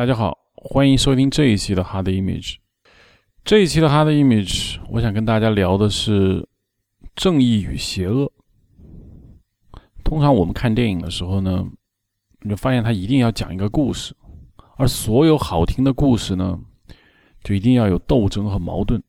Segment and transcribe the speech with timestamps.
[0.00, 2.54] 大家好，欢迎收听这一期的 Hard Image。
[3.44, 6.48] 这一期的 Hard Image，我想跟大家聊的是
[7.14, 8.32] 正义与邪恶。
[10.02, 11.66] 通常我们看电影的时候呢，
[12.40, 14.16] 你就发现他一定要讲一个故事，
[14.78, 16.58] 而所有好听的故事呢，
[17.44, 19.02] 就一定要有斗争和矛盾。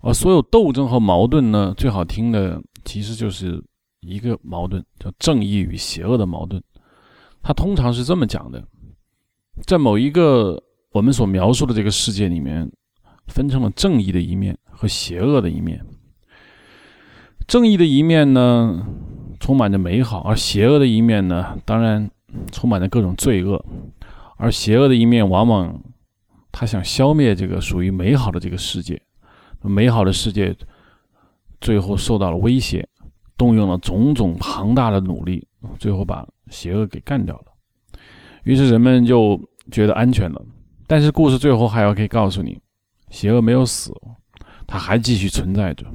[0.00, 3.60] 而所有斗争和矛盾呢，最好听的其实就是
[3.98, 6.62] 一个矛盾，叫正义与邪恶的矛盾。
[7.42, 8.64] 它通常是这么讲的。
[9.62, 10.62] 在某一个
[10.92, 12.70] 我们所描述的这个世界里面，
[13.28, 15.84] 分成了正义的一面和邪恶的一面。
[17.46, 18.86] 正义的一面呢，
[19.38, 22.10] 充满着美好；而邪恶的一面呢，当然
[22.50, 23.64] 充满着各种罪恶。
[24.36, 25.80] 而邪恶的一面，往往
[26.50, 29.00] 他想消灭这个属于美好的这个世界。
[29.62, 30.54] 美好的世界
[31.60, 32.86] 最后受到了威胁，
[33.36, 35.46] 动用了种种庞大的努力，
[35.78, 37.53] 最后把邪恶给干掉了。
[38.44, 39.40] 于是人们就
[39.70, 40.42] 觉得安全了，
[40.86, 42.60] 但是故事最后还要可以告诉你，
[43.10, 43.90] 邪恶没有死，
[44.66, 45.86] 它还继续存在着。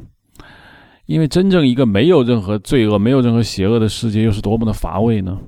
[1.05, 5.39] 因为真正一个没有任何罪恶、没有任何邪恶的世界，又是多么的乏味呢？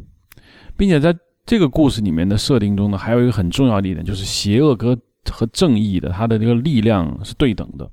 [0.78, 4.98] 并且在这个故事里面的设定中呢，还有一个很重要的一点，就是邪恶和
[5.32, 7.90] 和正义的它的这个力量是对等的，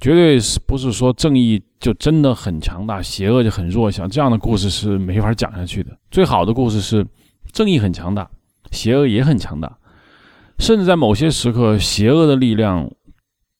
[0.00, 4.06] 绝对是不是说正义就真的很强大，邪恶就很弱小？
[4.06, 5.90] 这样的故事是没法讲下去的。
[6.10, 7.06] 最好的故事是。
[7.52, 8.30] 正义很强大，
[8.70, 9.78] 邪恶也很强大，
[10.58, 12.90] 甚至在某些时刻，邪恶的力量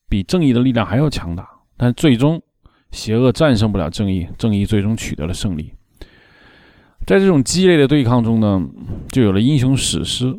[0.09, 1.49] 比正义的力量还要强大。
[1.77, 2.43] 但最终，
[2.91, 5.75] 邪恶战胜不了正义，正义最终取得了胜利。
[7.07, 8.65] 在这种激烈的对抗中呢，
[9.11, 10.33] 就有了英雄史诗，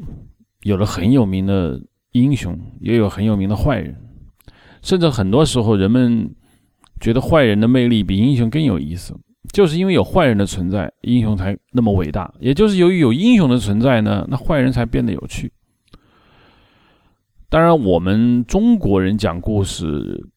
[0.62, 1.82] 有了很有名的
[2.14, 3.96] 英雄，也有很有名的坏人。
[4.82, 6.34] 甚至很多时候，人们
[7.02, 9.14] 觉得坏人的魅力比英雄更有意思。
[9.52, 12.34] 就是因为有坏人的存在，英雄才那么伟大。
[12.40, 15.52] 也就是由于有英雄的存在呢，那坏人才变得有趣。
[17.50, 20.28] 当然，我们中国人讲故事，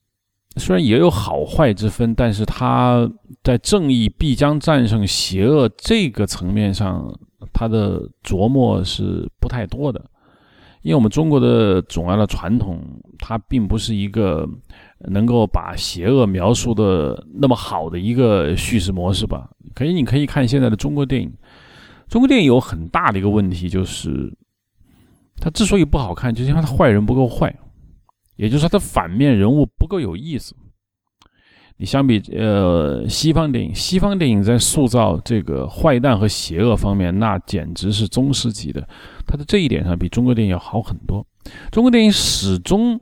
[0.57, 3.11] 虽然也有好坏之分，但是他
[3.42, 7.11] 在正义必将战胜邪恶这个层面上，
[7.55, 10.05] 他的琢磨是不太多的。
[10.86, 12.80] 因为我们中国的总要的传统，
[13.19, 14.48] 它并不是一个。
[15.11, 19.47] 能够把邪恶描述的那么好的一个叙事模式吧？
[19.74, 21.30] 可以，你可以看现在的中国电影。
[22.08, 24.35] 中国电影有很大的一个问题，就是
[25.39, 27.55] 它之所以不好看，就是因为它坏人不够坏，
[28.36, 30.57] 也就是说，它反面人物不够有意思。
[31.77, 38.89] 你相比呃西方电影，西方电影在塑造这个坏蛋和邪恶方面，那简直是宗师级的。
[39.27, 41.27] 它的这一点上比中国电影要好很多。
[41.70, 43.01] 中国电影始终。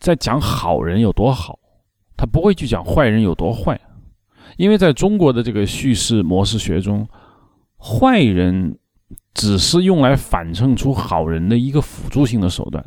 [0.00, 1.58] 在讲好人有多好，
[2.16, 3.80] 他不会去讲坏人有多坏，
[4.56, 7.04] 因为在中国的这个叙事模式学中，
[7.76, 8.78] 坏人
[9.34, 12.86] 只是用来反衬出好人的一个辅助性的手段，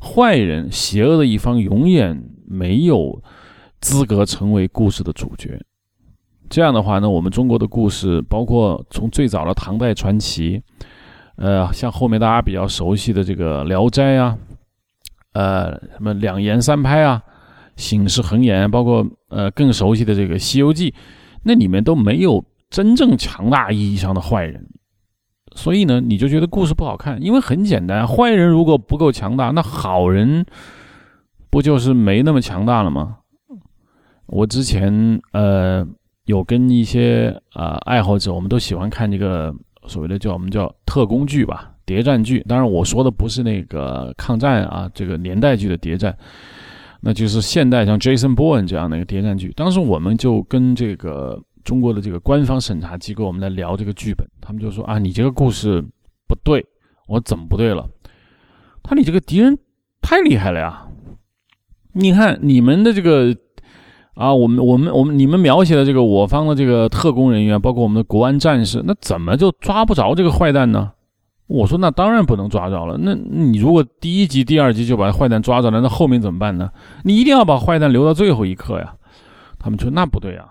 [0.00, 3.22] 坏人邪恶的一方永远没有
[3.80, 5.60] 资格成为故事的主角。
[6.48, 10.62] 这样的话呢，我们中国的故事，包括从最早的唐代传奇，
[11.36, 14.36] 呃，像后面大家比较熟悉的这个《聊斋》啊。
[15.32, 17.22] 呃，什么两言三拍啊，
[17.76, 20.90] 醒世恒言，包括呃更熟悉的这个《西游记》，
[21.44, 24.66] 那里面都没有真正强大意义上的坏人，
[25.54, 30.44] 所以呢，你就觉得故事不好看，因为很简单，坏人如果不够强大，那好人
[31.48, 33.18] 不就是没那么强大了吗？
[34.30, 35.86] 我之前呃
[36.24, 39.54] 有跟一些啊爱好者，我们都喜欢看这个
[39.86, 41.72] 所谓的叫我们叫特工剧吧。
[41.84, 46.16] 谍战剧，当然我说的不是那个抗战啊，这个年代剧的谍战，
[47.00, 49.52] 那就是现代像 Jason Bourne 这样的一个谍战剧。
[49.56, 55.82] 当时我们就跟这个中国的这个官方审查机构，我们来聊这个剧本，他们就说啊，你这个故事
[56.28, 56.64] 不对，
[57.08, 57.88] 我怎么不对了？
[58.84, 59.58] 他你这个敌人
[60.00, 60.86] 太厉害了呀！
[61.92, 63.36] 你看你们的这个
[64.20, 70.92] 啊，我们我们我们你们描写的这个我方的这个特工人员，包括我们的国安战士，那怎么就抓不着这个坏蛋呢？
[71.46, 72.98] 我说那当然不能抓着了。
[73.00, 76.70] 那你如果第一集、第二集就把坏蛋抓着了，那后面怎么办呢？
[77.02, 78.92] 你一定要把坏蛋留到最后一刻呀。
[79.58, 80.50] 他们说那不对啊。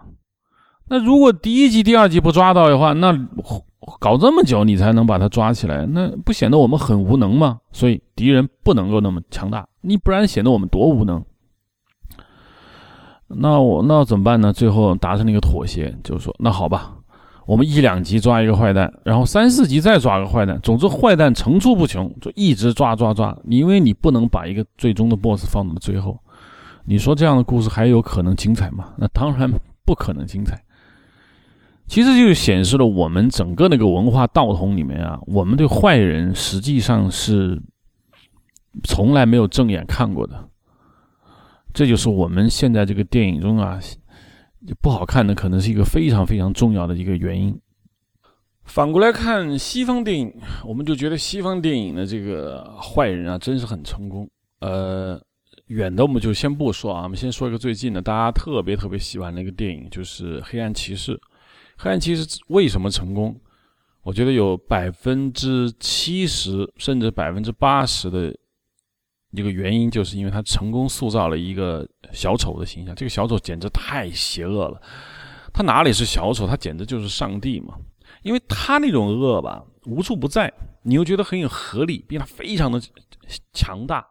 [0.87, 3.15] 那如果第一集、第二集不抓到的话，那
[3.99, 7.59] 搞这么久你才能把他抓起来，那不显得我们很无能吗？
[7.71, 11.23] 所以敌人不能够那么强大，你不然显得我们多无能。
[13.29, 14.51] 那我那怎么办呢？
[14.51, 16.95] 最后达成了一个妥协，就是说那好吧。
[17.45, 23.35] 我们一两集抓一个坏蛋，然后三四集再抓个坏蛋，总之坏蛋层出不穷，就一直抓抓抓。
[23.43, 26.19] 你因为你不能把一个最终的 BOSS 放到最后，
[26.85, 28.93] 你说这样的故事还有可能精彩吗？
[28.97, 29.49] 那当然
[29.83, 30.61] 不可能精彩。
[31.87, 37.59] 其实就显示了我们整个那个文化道统里面啊，我们对坏人实际上是
[38.83, 40.47] 从来没有正眼看过的。
[41.73, 43.79] 这就是我们现在这个电影中啊
[44.81, 47.59] 不好看的，可能是一个非常非常重要的一个原因。
[48.65, 50.31] 反过来看西方电影，
[50.63, 54.29] 我们就觉得西方电影的这个坏人啊，真是很成功。
[54.59, 55.19] 呃，
[55.67, 61.15] 远的我们就先不说啊，我们先说一个最近的，大家特别特别喜欢的一个电影，就是《黑暗骑士》。
[61.77, 63.35] 黑暗骑士为什么成功？
[64.03, 68.35] 我觉得有百分之七十甚至百分之八十的
[69.31, 72.95] 一个原因，就是因为他成功塑造了一个小丑的形象。
[72.95, 74.81] 这个小丑简直太邪恶了，
[75.53, 76.47] 他哪里是小丑？
[76.47, 77.75] 他简直就是上帝嘛！
[78.23, 80.51] 因为他那种恶吧，无处不在，
[80.83, 82.81] 你又觉得很有合理，并且他非常的
[83.53, 84.05] 强大。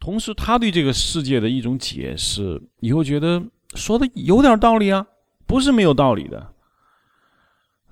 [0.00, 3.42] 同时，他对这个世界的一种解释，你会觉得
[3.74, 5.06] 说的有点道理啊，
[5.46, 6.52] 不是没有道理的。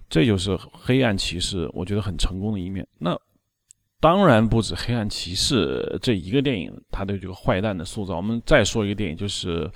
[0.08, 2.86] 这就是黑暗骑士，我觉得很成功的一面。
[2.98, 3.18] 那
[4.02, 8.16] 当然不止黑暗骑士这一个电影，他对这个坏蛋的塑造。
[8.16, 9.70] 我们再说一个电影，就是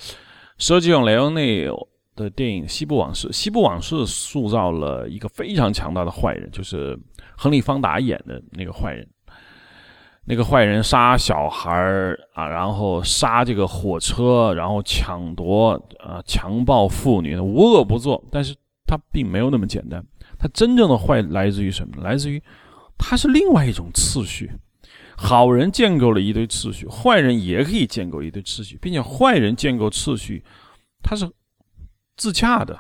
[0.59, 1.69] 设计用雷欧内
[2.17, 3.29] 的电影《西部往事》。
[3.33, 6.99] 《西部往事》塑造了一个非常强大的坏人，就是
[7.37, 9.07] 亨利·方达演的那个坏人。
[10.25, 11.73] 那个坏人杀小孩
[12.35, 18.21] 啊，然后杀这个火车，然后抢夺啊，强暴妇女，无恶不作。
[18.33, 18.53] 但是
[18.89, 20.05] 他并没有那么简单。
[20.37, 22.03] 他真正的坏来自于什么？
[22.03, 22.43] 来自于
[22.99, 24.51] 他是另外一种次序。
[25.19, 30.45] 好人建构了一堆次序，坏人也可以建构一堆次序，并且坏人建构次序，
[31.03, 31.27] 他是
[32.19, 32.79] 自洽的。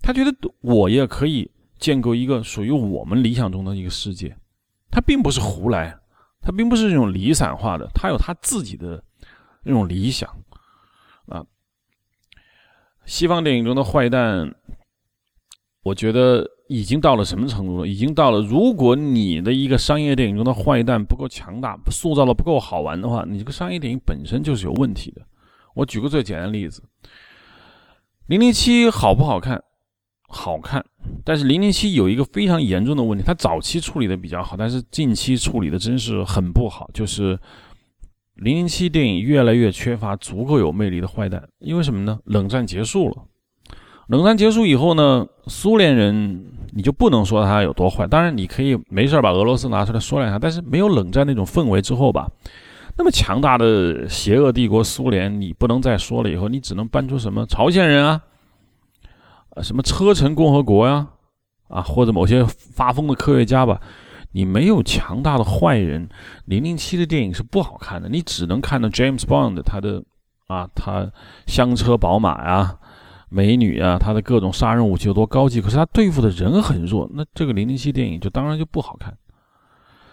[0.00, 1.48] 他觉得我也可以
[1.78, 4.36] 建构一个属于我们理想中的一个世界。
[4.90, 5.96] 他并不是胡来，
[6.40, 9.00] 他并不是这种离散化的，他有他自己的
[9.62, 10.28] 那种理想
[11.26, 11.46] 啊。
[13.06, 14.52] 西方电影中的坏蛋，
[15.84, 16.51] 我觉得。
[16.68, 17.86] 已经到了什么程度了？
[17.86, 25.22] 已经到了，如果你的一个商业电影中的坏蛋不够强大，塑造的不够好玩的话，你这个商业电影本身就是有问题的。
[25.74, 26.82] 我举个最简单的例子，
[28.26, 29.62] 《零零七》好不好看？
[30.34, 30.82] 好看，
[31.24, 36.90] 但是《零零七》有一个非常严重的问题，它早期处理的比较好，但是近期处理的真是很不好。
[36.94, 37.36] 就是
[38.36, 42.18] 《零零七》电影越来越缺乏足够有魅力的坏蛋，因为什么呢？
[42.24, 43.24] 冷战结束了。
[44.08, 48.06] 冷战结束以后呢，苏联人你就不能说他有多坏。
[48.06, 52.28] 当然，你可以没事把俄罗斯拿出来说两下，但是没有冷战那种氛围之后吧，
[52.98, 56.28] 那么强大的邪恶帝国苏联，你不能再说了。
[56.30, 58.20] 以后你只能搬出什么朝鲜人啊，
[59.54, 61.06] 啊什么车臣共和国呀，
[61.68, 63.80] 啊或者某些发疯的科学家吧。
[64.32, 66.08] 你没有强大的坏人，
[66.46, 68.08] 零零七的电影是不好看的。
[68.08, 70.02] 你只能看到 James Bond 他的
[70.48, 71.10] 啊，他
[71.46, 72.76] 香车宝马呀。
[73.32, 75.58] 美女啊，他的各种杀人武器有多高级？
[75.60, 79.16] 可是他对付的人很弱，那这个零零七电影就当然就不好看。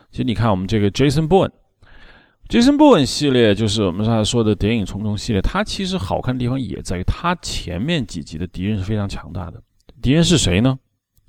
[0.09, 9.61] 其实你看我们这个 Jason Bourne，Jason Bourne 系列就是我们刚才说的谍影重重系列，它其实好看的地方也在于它前面几集的敌人是非常强大的。
[10.01, 10.79] 敌人是谁呢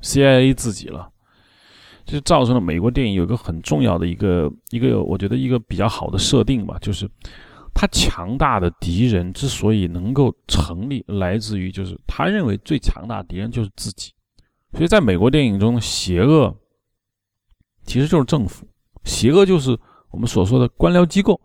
[0.01, 1.11] ？CIA 自己了，
[2.07, 7.11] 这就造成了美国电影有一个很重要的一个一个，我觉得一个比较好的设定吧，就是。
[7.75, 14.13] 他强大的敌人之所以能够成立，来自于就是他认为最强大的敌人就是自己。
[14.73, 16.57] 所以，在美国电影中，邪恶
[17.85, 18.67] 其实就是政府，
[19.05, 19.77] 邪恶就是
[20.11, 21.41] 我们所说的官僚机构。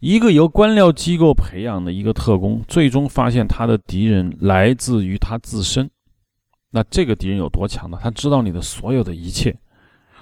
[0.00, 5.90] 一个由官僚机构培养的一个特工，最终发现他的敌人来自于他自身。
[6.70, 7.98] 那这个敌人有多强大？
[7.98, 9.56] 他知道你的所有的一切，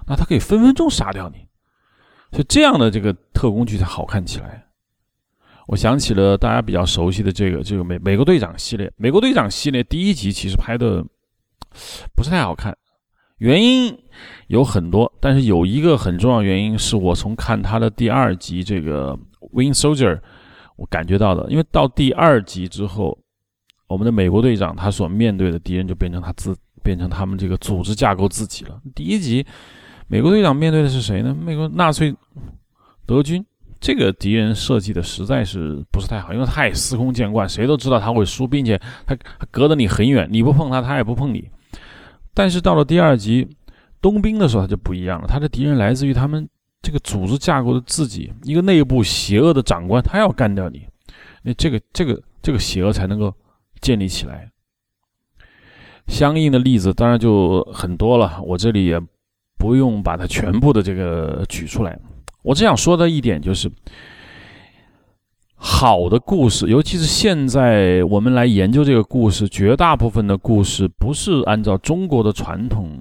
[0.07, 1.49] 那他可以分分钟杀掉你。
[2.31, 4.67] 所以，这样的这个特工剧才好看起来。
[5.69, 8.92] 我想起了大家比较熟悉的这个这个美美国队长系列。
[8.97, 11.04] 美国队长系列第一集其实拍的
[12.14, 12.76] 不是太好看，
[13.38, 13.97] 原因
[14.49, 19.16] 有很多，但是有一个很重要原因是我从看他的第二集这个
[19.52, 20.16] 《Win Soldier》，
[20.76, 21.49] 我感觉到的。
[21.49, 23.16] 因为到第二集之后，
[23.87, 28.81] 我们的美国队长他所面对的敌人就变成他自变成他们这个组织架构自己了。
[28.95, 29.47] 第一集，
[30.09, 31.35] 美国队长面对的是谁呢？
[31.35, 32.12] 美国纳粹
[33.07, 33.45] 德军。
[33.83, 39.19] 这个敌人设计的实在是不是太好，因为太司空见惯，谁都知道他会输，并且他
[39.51, 41.51] 隔得你很远，你不碰他，他也不碰你。
[42.33, 43.57] 但是到了第二集
[44.01, 46.49] 冬兵的时候，他就不一样了，他的敌人来自于他们
[46.81, 50.87] 这个组织架构的自己，一个内部邪恶的长官，他要干掉你，
[51.43, 53.35] 那这个这个这个邪恶才能够
[53.81, 54.49] 建立起来。
[56.07, 59.01] 相应的例子当然就很多了，我这里也
[59.59, 61.99] 不用把它全部的这个举出来。
[62.43, 63.71] 我只想说的一点就是，
[65.55, 72.99] 好的故事，尤其是现在我们来研究这个故事，绝大部分的故事不是按照中国的传统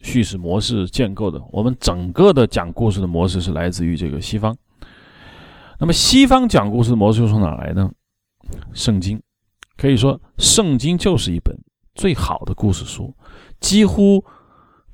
[0.00, 1.38] 叙事模式建构的。
[1.52, 4.56] 我们整个的讲故事的模式是来自于这个西方。
[5.78, 7.90] 那么，西方讲故事的模式又从哪来呢？
[8.72, 9.20] 圣经，
[9.76, 11.54] 可以说，圣经就是一本
[11.94, 13.14] 最好的故事书。
[13.60, 14.24] 几乎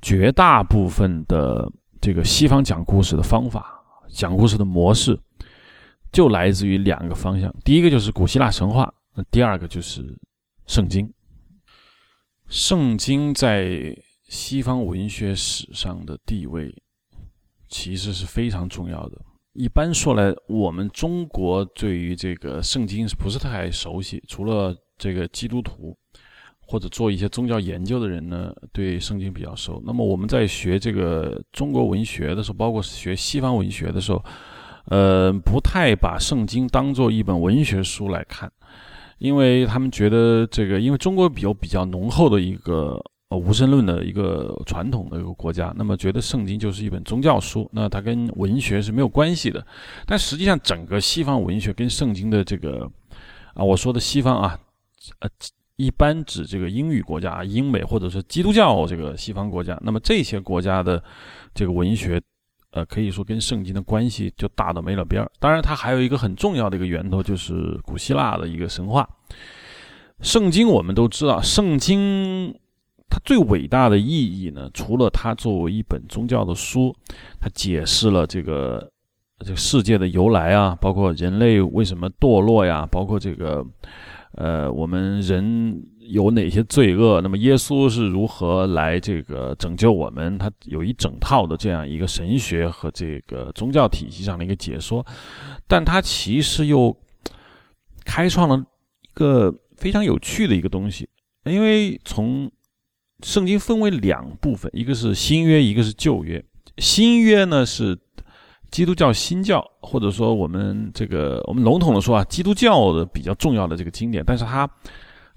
[0.01, 1.71] 绝大部分的
[2.01, 3.74] 这个西方讲故事的方法、
[4.15, 5.19] 讲故事的模式。
[6.11, 10.17] 就来自于两个方向，第一个就是古希腊神话，那第二个就是
[10.65, 11.13] 圣经。
[12.47, 13.93] 圣经在
[14.29, 16.73] 西方文学史上的地位
[17.67, 19.21] 其实是非常重要的。
[19.51, 24.23] 一般说来，我们中国对于这个圣经是不是太熟悉？
[24.27, 25.97] 除了这个基督徒
[26.65, 29.81] 或者做一些宗教研究的人呢，对圣经比较熟。
[29.85, 34.23] 那么我们在学这个中国文学的时候，包括学西方文学的时候。
[34.87, 38.47] 呃，不太把圣经当做一本文学书来看，
[39.17, 49.65] 因为他们觉得这个，因为中国有比较浓厚的一个呃无神论的一个传统的一个国家，那么觉得圣经就是一本宗教书，那它跟文学是没有关系的。
[50.05, 52.87] 但实际上，整个西方文学跟圣经的这个
[53.55, 54.59] 啊，我说的西方啊，
[55.17, 55.29] 呃，
[55.77, 61.03] 一般指这个英语国家、英美或者是基督教这个西方国家，那么这些国家的
[61.53, 62.21] 这个文学。
[62.71, 65.31] 呃，可以说跟圣经的关系就大到没了边儿。
[65.39, 69.07] 当然，它还有一个很重要的一个源头，就是古希腊的一个神话。
[70.19, 72.53] 圣经我们都知道，圣经
[73.07, 76.93] 它最伟大的意义呢，除了它作为一本宗教的书，
[77.39, 78.91] 它解释了这个
[79.39, 83.65] 这个世界的由来啊，包括人类为什么堕落呀，包括这个
[84.35, 85.83] 呃我们人。
[86.07, 87.19] 有哪些罪恶？
[87.21, 90.37] 那么耶稣是如何来这个拯救我们？
[90.37, 95.03] 他有一整套的这样一个神学和这个宗教体系上的一个解说，
[95.67, 96.95] 但他其实又
[98.05, 98.55] 开创了
[99.01, 101.09] 一个非常有趣的一个东西。
[101.45, 102.51] 因为从
[103.23, 106.45] 圣经分为两部分，一个是新约，一个是旧约。
[106.77, 107.97] 新约呢是
[108.75, 114.69] 基督教新教，或者说我们这个我们笼统的说啊，基督教的比较重要的这个经典，但是它。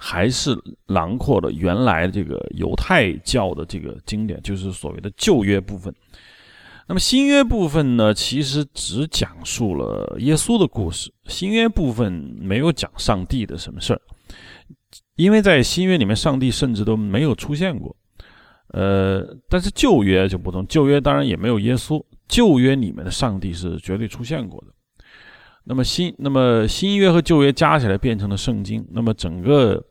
[0.01, 5.93] 还是囊括了原来这个犹太教的这个经典，就是所谓的旧约部分。
[6.87, 11.13] 那么新约部分呢，其实只讲述了耶稣的故事。
[11.27, 14.01] 新约部分没有讲上帝的什么事儿，
[15.17, 17.97] 因为在新约里面，上帝甚至都没有出现过。
[18.69, 24.73] 呃，但是旧约就不同，旧约当然也没有耶稣，旧约里面的上帝是绝对出现过的。
[25.65, 28.87] 那么新，那么新约和旧约加起来变成了圣经。
[28.91, 29.85] 那么整个，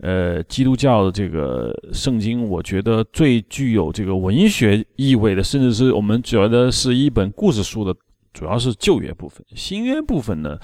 [0.00, 7.94] 呃，基督教的这个圣经，我觉得最具有这个文学意味的，甚至是我们觉得是一本故事书的，
[8.34, 9.42] 主要是旧约部分。
[9.54, 10.58] 新约部分呢，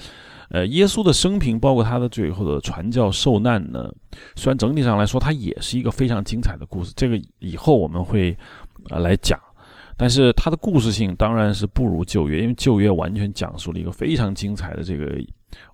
[0.50, 3.90] 呃，耶稣的生平，包括他的最后的传教受难呢，
[4.36, 6.92] 虽然整体上来说，它也是一个非常精彩的故事。
[6.94, 8.36] 这个以后我们会
[8.90, 9.40] 啊来讲。
[9.96, 15.16] 但是它的故事性当然是不如旧约，因为旧约完全讲述了一个非常精彩的这个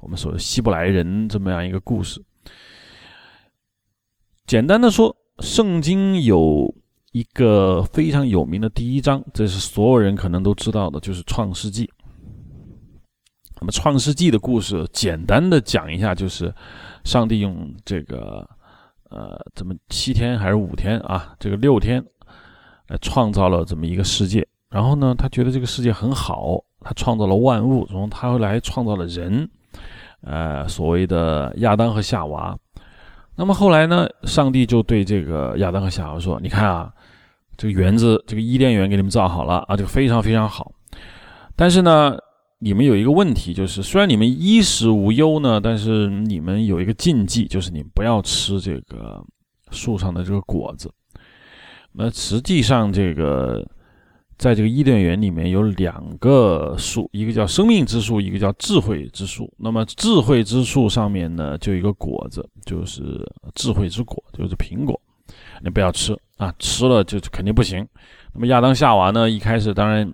[0.01, 2.23] 我们所的希伯来人这么样一个故事。
[4.47, 6.75] 简单的说，圣经有
[7.13, 11.91] 一个非常有名的第一章，这是所有人可能都知道的，就是创世纪。
[13.59, 16.55] 那么创世纪的故事，简单的讲一下，就是
[17.05, 18.47] 上帝用这个
[19.09, 21.35] 呃，怎么七天还是五天啊？
[21.39, 22.05] 这个六天。
[22.99, 29.49] 创造了这么一个世界，然后呢，他觉得这个世界很好，他创造了万物，然后他后来创造了人，
[30.23, 32.57] 呃，所谓的亚当和夏娃。
[33.37, 36.93] 那么后来呢，上帝就对这个亚当和夏娃说：“你看啊，
[37.57, 40.73] 这个园子，这个伊甸园给你们造好了啊，这个非常非常好。
[41.57, 42.19] 但是呢，
[42.59, 49.25] 你们有一个问题，就是虽然你们衣食无忧呢，但是你们有一个禁忌，就是你不要吃这个
[49.71, 50.93] 树上的这个果子。”
[51.93, 53.67] 那实际上，这个
[54.39, 59.53] 在这个伊甸园里面有两个树，一个叫生命之树，一个叫智慧之树。
[59.59, 63.03] 那么智慧之树上面呢，就一个果子，就是
[63.55, 64.99] 智慧之果，就是苹果。
[65.63, 67.87] 你不要吃啊，吃了就肯定不行。
[68.33, 70.11] 那么亚当夏娃呢，一开始当然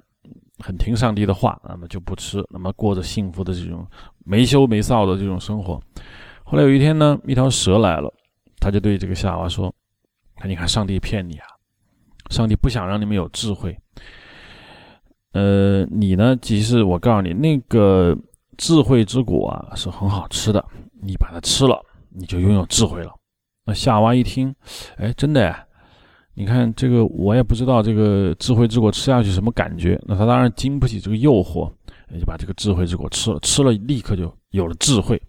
[0.59, 3.87] 很听上帝的话，那么就不吃，那么过着幸福的这种
[4.25, 5.81] 没羞没臊的这种生活。
[6.43, 8.13] 后来有一天呢，一条蛇来了，
[8.59, 9.73] 他就对这个夏娃说
[10.45, 11.47] ：“你看，上帝骗你啊！”
[12.31, 13.77] 上帝不想让你们有智慧，
[15.33, 16.37] 呃，你呢？
[16.37, 18.17] 即使我告诉你，那个
[18.57, 20.65] 智慧之果啊是很好吃的，
[21.03, 21.81] 你把它吃了，
[22.11, 23.13] 你就拥有智慧了。
[23.65, 24.55] 那夏娃一听，
[24.97, 25.63] 哎，真的呀？
[26.35, 29.99] 你看这个，我也不知道这个智慧之果吃下去什么感觉。
[30.07, 31.73] 那他当然经不起这个诱惑，
[32.19, 35.21] 就把这个智慧之果吃了，吃了立刻就有了智慧。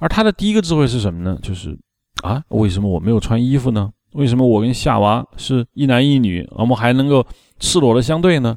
[0.00, 1.38] 而他的第一个智慧是什么呢？
[1.40, 1.78] 就是
[2.22, 3.90] 啊，为什么我没有穿衣服呢？
[4.14, 7.26] 为什么我跟夏娃是一男一女，我们还能够
[7.58, 8.56] 赤裸的相对呢？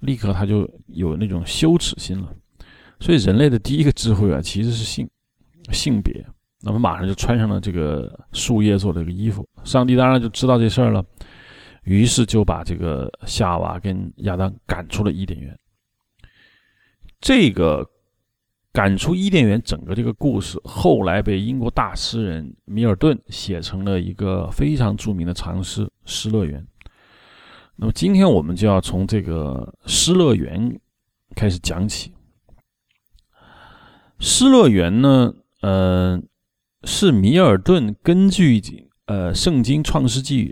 [0.00, 2.28] 立刻他就有那种羞耻心了。
[3.00, 5.08] 所以人类的第一个智慧啊，其实是性
[5.72, 6.24] 性别。
[6.60, 9.48] 那么马上就穿上了这个树叶做的这个衣服。
[9.64, 11.04] 上帝当然就知道这事儿了，
[11.84, 15.58] 于是就把这个夏娃跟亚当赶出了伊甸园。
[17.20, 17.88] 这个。
[18.72, 26.60] 赶出伊甸园，整个这个故事后来被英国大诗人米尔顿写成了一个非常著名的长诗《失乐园》。
[27.76, 30.70] 那么今天我们就要从这个《失乐园》
[31.34, 32.12] 开始讲起。
[34.18, 36.22] 《失乐园》呢，呃，
[36.84, 38.60] 是米尔顿根据
[39.06, 40.48] 呃《圣经·创世纪》。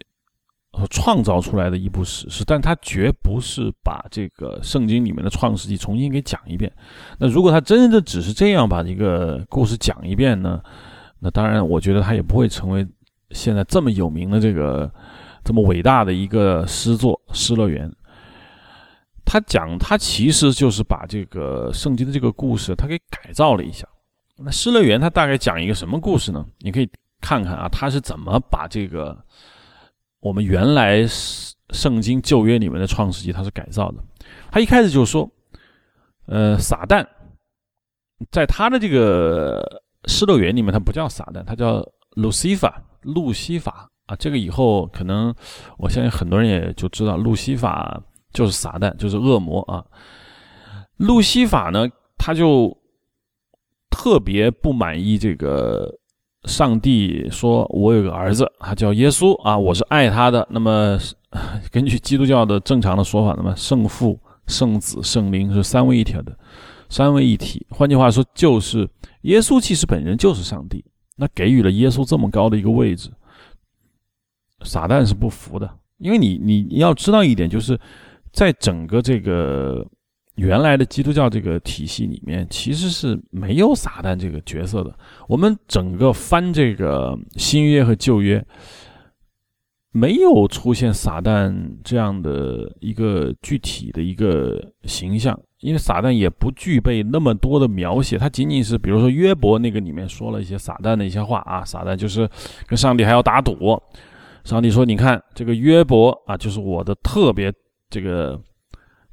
[0.89, 6.73] 创造出来的一部史诗，但他绝不是把这个圣经里面的创世纪重新给讲一遍。
[7.19, 10.63] 那如果他真的只是这样把这个故事讲一遍呢？
[11.19, 12.87] 那当然，我觉得他也不会成为
[13.33, 14.91] 现在这么有名的这个
[15.45, 17.91] 这么伟大的一个诗作《失乐园》。
[19.25, 23.87] 他讲，他其实就是把这个圣经的这个故事，他给改造了一下。
[24.39, 26.47] 那《失乐园》他大概讲一个什么故事呢？
[26.61, 26.89] 你可以
[27.21, 29.19] 看看啊，他是怎么把这个。
[30.21, 31.07] 我们原来
[31.71, 34.05] 圣经旧约里面的创世纪，它是改造的。
[34.51, 35.29] 他一开始就说，
[36.27, 37.07] 呃，撒旦
[38.31, 41.83] 在他的这个失乐园里面，他不叫撒旦，他叫
[42.17, 44.17] 路西法，路西法啊。
[44.17, 45.35] 这个以后可能
[45.79, 49.83] 我相信很多人也就知道，路西法就是撒旦，就是恶魔啊。
[50.97, 52.77] 路西法呢，他就
[53.89, 55.99] 特别不满意这个。
[56.45, 60.47] 上帝说：“我有个儿子，他叫耶稣啊，我是爱他的。
[60.51, 60.99] 那么，
[61.71, 66.37] 根据基督教的正常的说法，那么圣父、圣子、圣灵是三位一体的，
[66.89, 67.67] 三位一体。
[67.71, 68.89] 换句话说，就是
[69.23, 70.85] 耶稣其实本人就是上帝。
[71.17, 73.11] 那给予了耶稣这么高的一个位置，
[74.63, 77.79] 撒旦是不服的，因为你你你要知道一点，就是
[78.33, 79.87] 在整个这个。”
[80.41, 84.91] 原来的基督教这个体系里面其实是没有撒旦这个角色的。
[85.29, 88.43] 我们整个翻这个新约和旧约，
[89.93, 98.17] 没有出现撒旦这样的一个具体的一个形象，因为撒旦也不具备那么多的描写。
[98.17, 102.27] 他仅仅是，比如说约伯那个里面说了一些撒旦的一些话啊，撒旦就是
[102.67, 103.79] 跟上帝还要打赌。
[104.45, 107.53] 上帝说：“你看这个约伯啊，就是我的特别
[107.91, 108.41] 这个。”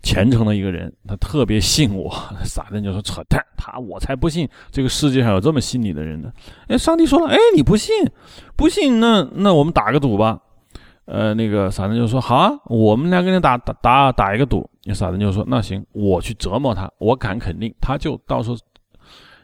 [0.08, 2.10] 虔诚的一个人，他特别信我。
[2.46, 6.32] 撒旦就说：“扯淡，他我才不信这个世界上有这么信你的人呢。”
[6.70, 7.94] 哎，上帝说了：“哎，你不信，
[8.56, 10.40] 不信，那那我们打个赌吧。”
[11.04, 18.58] 呃，那个撒旦就说：“好啊，我们两个人打打打打一个赌。”那撒旦就说：“那行，我去折磨他，我敢肯定，他就到时候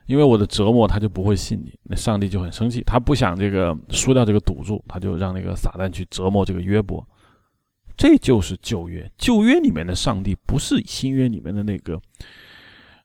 [0.05, 7.05] 因为我的折磨，他就不会信你。”那上帝就很生气，他不想这个输掉这个赌注，他就让那个撒旦去折磨这个约伯。
[8.03, 11.97] 这就是旧约，旧约里面的上帝不是新约里面的那个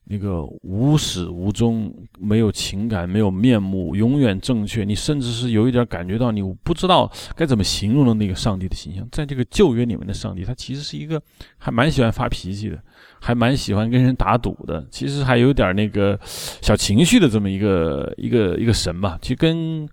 [0.03, 4.83] 那个无始无终、没有情感、没有面目、永远正确。
[4.83, 9.07] 你甚至是有一点感觉到你不知道该怎么形容的那个上帝的形象。
[9.09, 11.21] 在这个旧约里面的上帝，他其实是一个
[11.57, 12.77] 还蛮喜欢发脾气的，
[13.21, 16.19] 还蛮喜欢跟人打赌的，其实还有点那个
[16.61, 19.17] 小情绪的这么一个一个一个神吧。
[19.21, 19.87] 其实跟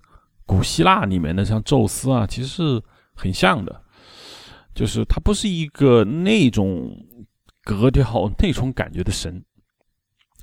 [0.45, 2.83] 古希腊里面的像宙斯啊，其实是
[3.15, 3.83] 很像的。
[4.77, 6.95] 就是他不是一个那种
[7.65, 9.43] 格调、 那种感觉的神。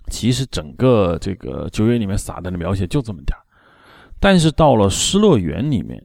[0.10, 3.41] 其实整个这个九月里面撒旦的描写就这么点儿，
[4.19, 6.04] 但是到了失乐园里面，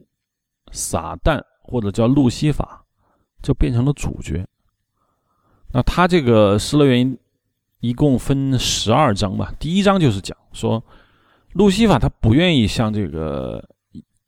[0.71, 2.85] 撒旦或者叫路西法
[3.41, 4.47] 就变成了主角。
[5.73, 7.17] 那他这个失乐园
[7.79, 10.83] 一共分十二章吧，第一章就是讲说
[11.53, 13.67] 路西法他不愿意向这个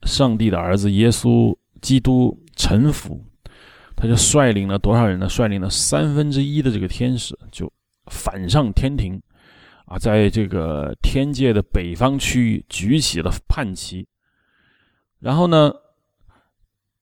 [0.03, 3.23] 上帝的儿子耶稣基督臣服。
[4.01, 5.29] 他就率领了多少人呢？
[5.29, 7.71] 率领了三分之一的这个天使，就
[8.07, 9.21] 反上天庭，
[9.85, 14.07] 啊，在这个天界的北方区域举起了叛旗。
[15.19, 15.71] 然后呢，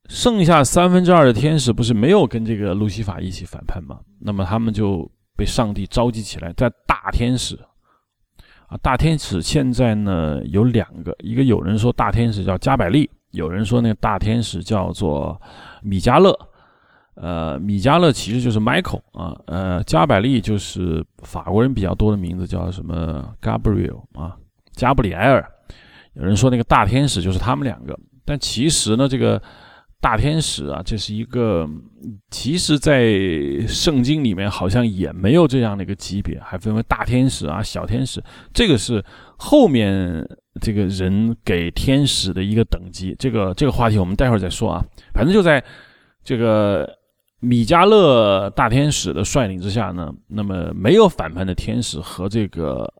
[0.09, 4.01] 剩下三分之二的天使不是没有跟这个路西法一起反叛吗？
[4.19, 7.57] 那么他们就被上帝召集起来，在大天使，
[8.67, 15.41] 啊，大天使现在呢有两个，一个有人说大天使叫加百利，有人说那个大天使叫做
[15.81, 16.37] 米迦勒。
[17.21, 24.37] 呃，米迦勒其实就是 Michael 啊，呃，加百利就是法国人比较多的名字，叫什么 Gabriel 啊，
[24.71, 25.45] 加布里埃尔。
[26.13, 29.41] 有人说那个大天使就是他们两个，但其实呢，这个
[30.01, 31.69] 大天使啊，这是一个，
[32.31, 33.13] 其实，在
[33.67, 39.03] 圣经里面好像也没有这样的一个级别，还分为大天使啊、小天使，这个是
[39.37, 40.25] 后面
[40.61, 43.15] 这个人给天使的一个等级。
[43.19, 44.83] 这个这个话题我们待会儿再说啊。
[45.13, 45.63] 反正就在
[46.23, 46.89] 这个
[47.39, 52.91] 米迦勒大天使的率领之下呢，那么没有反叛的天使和这个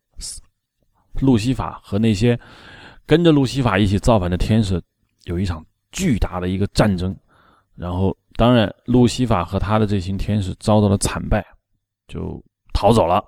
[1.21, 2.39] 路西法和那些
[3.06, 4.82] 跟着路西法一起造反的天使
[5.25, 5.65] 有一场。
[5.91, 7.17] 巨大的一个战争，
[7.75, 11.43] 然后当然路西法和他的这群天使遭到了惨败，
[12.08, 12.39] 就
[12.75, 13.19] 逃走了。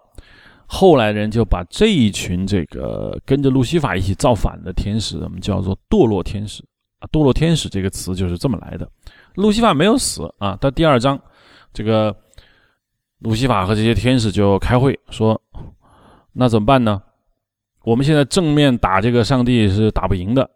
[0.67, 6.63] 后来人就把这一群这个跟着路西法一起造反的天使，我们叫做堕落天使
[6.99, 7.09] 啊。
[7.11, 8.87] 堕落天使这个词就是这么来的。
[9.35, 10.55] 路西法没有死啊。
[10.55, 11.19] 到第二章，
[11.73, 12.15] 这个
[13.19, 15.41] 路西法和这些天使就开会说
[16.33, 17.01] ：“那怎么办呢？
[17.83, 20.49] 我们现在正面打这个上帝是打不赢的。”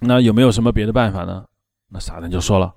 [0.00, 1.44] 那有没有什么别的办法呢？
[1.90, 2.72] 那撒旦就说了：“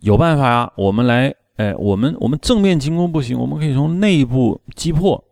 [0.00, 5.22] 有办法呀，我们来，哎，我们我们正面进攻不行，我们可以从内部击破。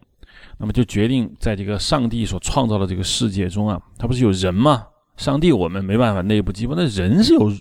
[0.57, 4.87] 那么就决定在这个上帝所创造的这个世界中啊，他不是有人吗？
[5.16, 7.53] 上帝我们没办法内部击破，那人是有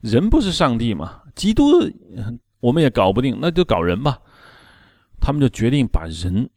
[0.00, 1.22] 人不是上帝嘛？
[1.34, 1.64] 基督
[2.60, 4.18] 我们也搞不定，那就搞人吧。
[5.20, 6.48] 他们就决定把人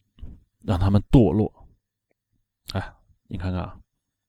[0.63, 1.51] 让他们堕落。
[2.73, 2.93] 哎，
[3.27, 3.75] 你看看啊。”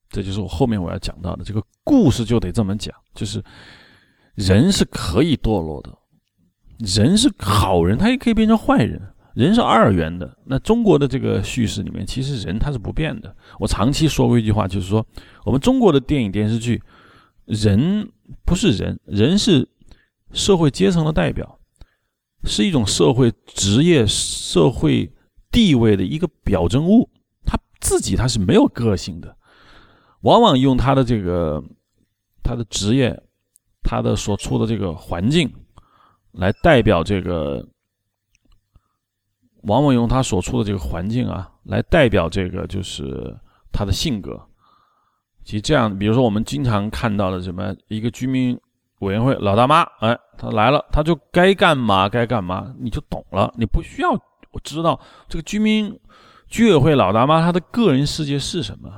[0.08, 3.42] 这就是我后面我要讲到的这个故事，就得这么讲，就是
[4.36, 5.92] 人是可以堕落的，
[6.78, 9.02] 人是好人，他也可以变成坏人，
[9.36, 10.34] 人是二元的。
[10.46, 13.36] 那中国的这个叙事里面，其实人他是不变的。
[13.60, 15.06] 我长期说过一句话，就是说
[15.44, 16.82] 我们中国的电影电视剧，
[17.44, 18.10] 人
[18.46, 19.68] 不是人，人是
[20.32, 21.58] 社会阶层的代表，
[22.44, 25.12] 是一种社会职业、社会
[25.50, 27.10] 地位的一个表征物，
[27.44, 29.36] 他自己他是没有个性的。
[30.22, 31.62] 往往用他的这个，
[32.42, 33.22] 他的职业，
[33.82, 35.52] 他的所处的这个环境，
[36.32, 37.68] 来代表这个。
[39.66, 43.36] 往往用他所处的这个环境啊，来代表这个就是
[43.72, 44.40] 他的性格。
[45.44, 48.58] 其实这样，比如说我们经常看到的什么一个居民
[49.00, 54.98] 委员会老大妈，哎，他来了，他就该干嘛该干嘛，你就懂了，你不需要我知道
[55.28, 55.96] 这个居民
[56.48, 58.90] 居委会老大妈她的个人世界是什么。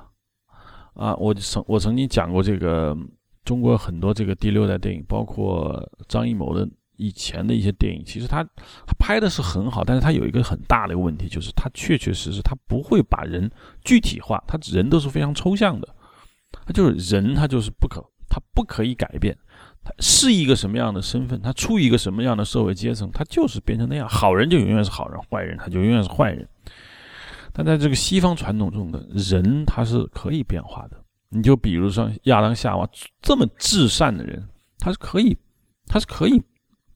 [0.95, 2.97] 啊，我曾我曾经讲过这个
[3.45, 8.45] 中国很多这个第六代电影，包括张艺谋的以前的一些电影，其实他
[8.87, 13.51] 他拍的是很好，但是他有一个很大的一个问题，就是他确确实实他不会把人
[13.83, 15.89] 具体化，他人都是非常抽象的，
[16.67, 19.37] 他就是人，他就是不可，他不可以改变，
[19.83, 26.47] 他是一个什么样的身份，他处于一个什么样的社会阶层，他就是变成那样，好人就永远是好人，坏人他就永远是坏人。
[27.53, 30.97] 但在这个西方传统中的人，他是可以变化的。
[31.31, 32.89] 你就比如说亚当夏娃
[33.21, 35.37] 这么至善的人，他是可以，
[35.87, 36.41] 他是可以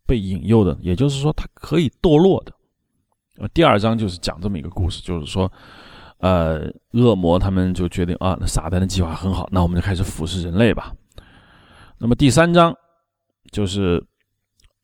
[0.06, 0.76] 被引诱的。
[0.80, 2.52] 也就是说，他可以堕落的。
[3.38, 5.50] 呃，第二章就是讲这么一个故事，就是说，
[6.18, 10.92] 呃，恶魔他们就决定啊，那撒旦的计划很好，那我们就开始腐蚀人类吧。
[11.98, 12.74] 那么第三章
[13.50, 14.04] 就是。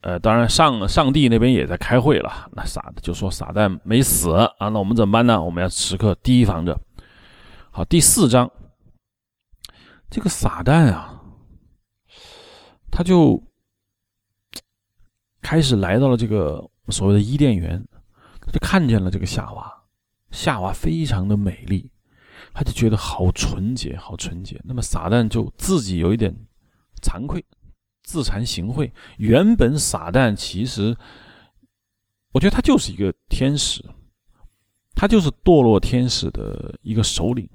[0.00, 2.48] 呃，当然，上上帝那边也在开会了。
[2.52, 5.42] 那撒就说撒旦没死啊，那我们怎么办呢？
[5.42, 6.80] 我们要时刻提防着。
[7.72, 8.48] 好，第四章，
[10.08, 11.20] 这个撒旦啊，
[12.92, 13.42] 他就
[15.48, 17.82] 开始来到了这个所谓的伊甸园，
[18.38, 19.72] 他就看见了这个夏娃，
[20.30, 21.90] 夏娃非常的美丽，
[22.52, 24.60] 他就觉得好纯洁，好纯洁。
[24.62, 26.36] 那么撒旦就自己有一点
[27.02, 27.42] 惭愧。
[28.02, 28.90] 自惭形秽。
[29.16, 30.94] 原本撒旦其实，
[32.32, 33.82] 我觉得他就是一个天使，
[34.94, 37.48] 他就是堕落天使的一个首领。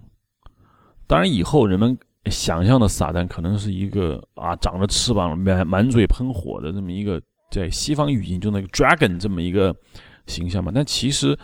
[1.05, 1.95] 当然，以后人们
[2.31, 7.21] 想象的撒旦可能是一个啊，长着翅膀、满满嘴喷火的这么一个，
[7.53, 9.75] 在西方语境中的一个 dragon 这么一个
[10.25, 10.71] 形象嘛。
[10.73, 11.37] 但其实，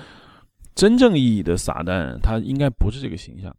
[0.73, 3.55] 真正意义的撒旦，他应该不是这个形象。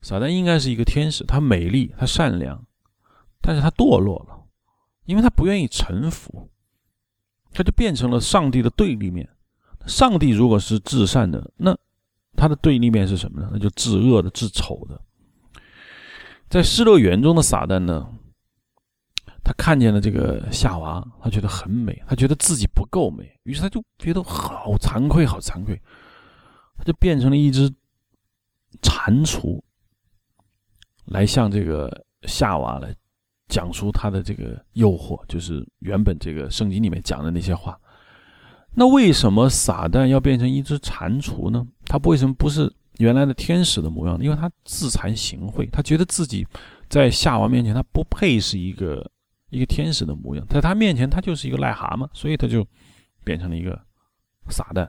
[0.00, 2.64] 撒旦应该是一个天使，他美丽，他善良，
[3.42, 4.46] 但是他堕落了。
[5.04, 6.48] 因为他不愿意臣服，
[7.52, 9.28] 他就变成了上帝的对立面。
[9.86, 11.76] 上帝如果是至善的，那
[12.36, 13.50] 他的对立面是什么呢？
[13.52, 15.00] 那就至恶的、至丑的。
[16.48, 18.08] 在失乐园中的撒旦呢，
[19.44, 25.80] 他看见了这个夏娃，他觉得很美，他觉得自己不够美，于是他就觉得好惭愧，好惭愧，
[26.76, 27.68] 他就变成了一只
[28.82, 29.60] 蟾蜍，
[31.06, 32.94] 来向这个夏娃来。
[33.52, 37.76] 讲述他的这个诱惑，就是原本这个圣经里面讲的那些话。
[38.72, 41.66] 那为什么撒旦要变成一只蟾蜍呢？
[41.86, 44.16] 他为什么不是原来的天使的模样？
[44.22, 46.46] 因为他自惭形秽，他觉得自己
[46.88, 49.04] 在夏娃面前，他不配是一个
[49.50, 52.66] 一个天使的模样，在他面前他就是一个癞蛤蟆，所以他就
[53.24, 53.78] 变成了一个
[54.48, 54.88] 撒旦。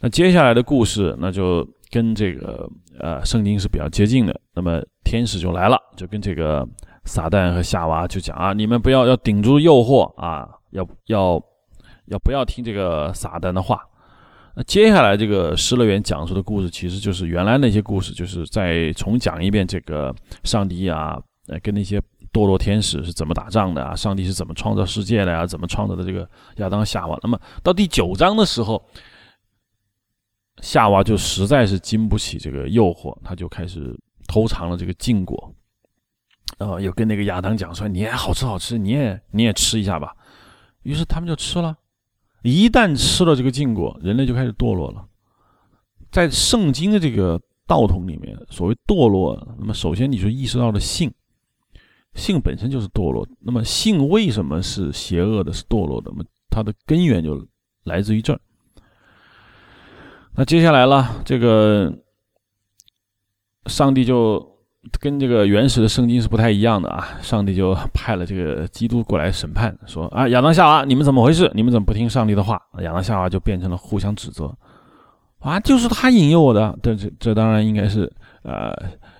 [0.00, 2.68] 那接下来的故事，那就跟这个
[2.98, 4.40] 呃圣经是比较接近的。
[4.54, 6.66] 那么天使就来了，就跟这个
[7.04, 11.42] 撒旦和夏娃就讲啊，你们不要要顶住诱惑啊，要要
[12.06, 13.80] 要不要听这个撒旦的话。
[14.56, 21.18] 那接下来这个失乐园讲述的故事，其实就是原来那些故事，就是再重讲一遍这个上帝啊，
[21.48, 22.00] 呃，跟那些
[22.34, 27.16] 堕落天使是怎么打仗的啊，上帝是怎么创造世界的呀，怎么创造的这个亚当夏娃。
[27.22, 28.84] 那么到第九章的时候，
[30.60, 35.54] 夏娃就实在是经不起这个诱惑，他就开始偷尝了这个禁果，
[36.58, 40.14] 然后，又跟那个亚当讲说：“你也好吃好吃，你也你也吃一下吧。”
[40.82, 41.76] 于是他们就吃了。
[42.42, 45.06] 一旦吃了这个禁果，人类就开始堕落了。
[46.10, 51.10] 在圣经的这个道统里面，所谓堕落，那么首先你就意识到了性，
[52.14, 53.26] 性本身就是堕落。
[53.40, 56.10] 那么性为什么是邪恶的，是堕落的？
[56.10, 57.46] 那么它的根源就
[57.84, 58.40] 来自于这儿。
[60.34, 61.92] 那接下来了，这个
[63.66, 64.52] 上帝就。
[65.00, 67.16] 跟这个原始的圣经是不太一样的啊！
[67.22, 71.50] 上帝就派了这个基督过来审判，说啊，亚当夏娃，你们怎么回事？
[71.54, 72.60] 你们怎么不听上帝的话？
[72.82, 74.54] 亚当夏娃就变成了互相指责，
[75.38, 76.78] 啊，就是他引诱我的。
[76.82, 78.74] 这这这当然应该是呃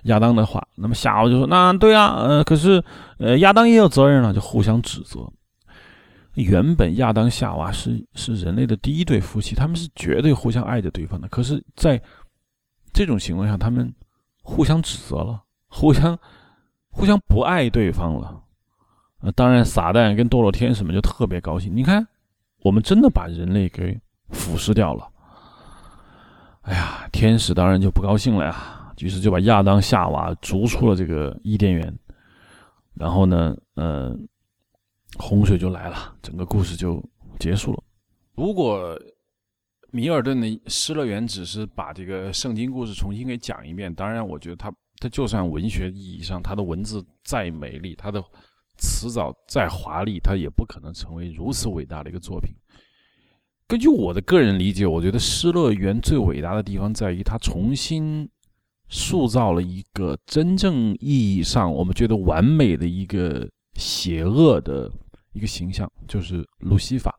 [0.05, 0.65] 亚当的话。
[0.75, 2.83] 那么夏娃就说，那对啊，呃，可是
[3.19, 5.31] 呃亚当也有责任了，就互相指责。
[6.33, 11.27] 原本亚当夏娃是是人类的第一对夫妻，他们是绝对互相爱着对方的。
[11.29, 12.01] 可是，在
[12.91, 13.93] 这种情况下，他们
[14.41, 15.41] 互相指责了。
[15.67, 16.17] 互相，
[16.89, 18.41] 互相不爱对方了，
[19.21, 21.75] 呃，当然撒旦跟堕落天使们就特别高兴。
[21.75, 22.05] 你看，
[22.61, 25.07] 我们真的把人类给腐蚀掉了。
[26.61, 31.97] 哎呀，天使当然就不高兴了呀，于是就把亚当夏娃逐出了这个伊甸园。
[32.93, 34.17] 然后呢，呃，
[35.17, 37.03] 洪水就来了，整个故事就
[37.39, 37.83] 结束了。
[38.35, 38.99] 如果
[39.91, 44.73] 米尔顿的《失乐园》只是把这个圣经故事重新给讲一遍，当然，我觉得他。
[44.97, 48.23] 它就算文学意义上，它的文字再美丽，它的
[48.77, 52.55] 词藻再华丽，它也不可能成为如此伟大的一个作品。
[53.67, 58.27] 根据我的个人理解，我觉得《失乐园》最伟大的地方在于，它重新
[58.87, 64.91] 塑造了一个真正意义上我们觉得完美的一个邪恶的
[65.33, 67.13] 一个形象，就是路西法。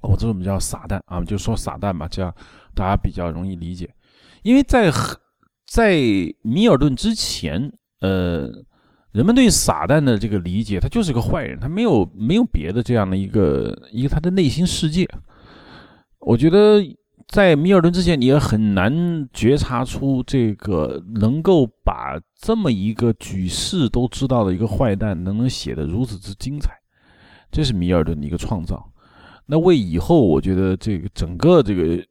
[0.00, 2.34] 我这我们叫撒旦啊，就说撒旦吧，这样
[2.74, 3.88] 大家比较容易理解。
[4.42, 4.92] 因为在
[5.66, 5.96] 在
[6.42, 8.50] 米尔顿之前，呃，
[9.12, 15.08] 人们对撒旦的这个理解，他就是个坏人，他没有没有别的这样的一个一个他的内心世界。
[16.20, 16.82] 我觉得
[17.28, 26.72] 在米尔顿之前，你也很难觉察出这个能够把这么一个举世都知道的一个坏蛋，能能写得如此之精彩。
[27.50, 28.92] 这是米尔顿的一个创造。
[29.46, 32.04] 那为以后，我觉得这个整个这个。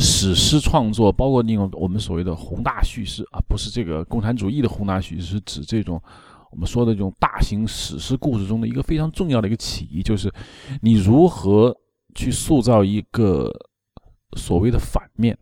[0.00, 6.02] 史诗创作包括那种我们所谓的宏大叙事啊，不是这个共产主义的宏大叙事，是指这种
[6.50, 10.28] 我们说的这种大型史诗故事中的一个非常重要的一个起义，就是
[10.82, 11.72] 你如何
[12.16, 13.48] 去塑造一个
[14.36, 15.36] 所谓的反面。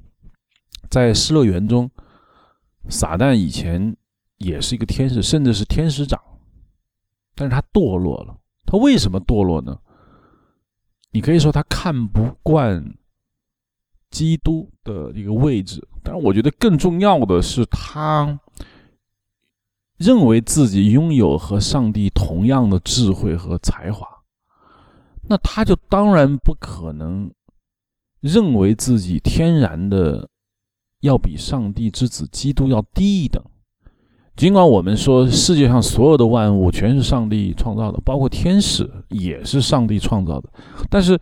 [0.90, 1.90] 在《失乐园》中，
[2.88, 3.96] 撒旦以前
[4.38, 6.20] 也是一个天使，甚至是天使长，
[7.34, 8.36] 但是他堕落了。
[8.66, 9.78] 他为什么堕落呢？
[11.10, 12.94] 你可以说他看不惯。
[14.10, 18.38] 基督的一个位置，但是我觉得更重要的是，他
[19.96, 24.06] 认为自己拥有和上帝同样的智慧和才华，
[25.22, 27.32] 那他就当然不可能
[28.22, 30.26] 认为自己天然的
[31.00, 33.42] 要比上帝之子基督要低一等。
[34.34, 40.48] 尽管我们说世界上所有的万物全是上帝创造的，包括天使也是上帝创造的，
[40.88, 41.20] 但是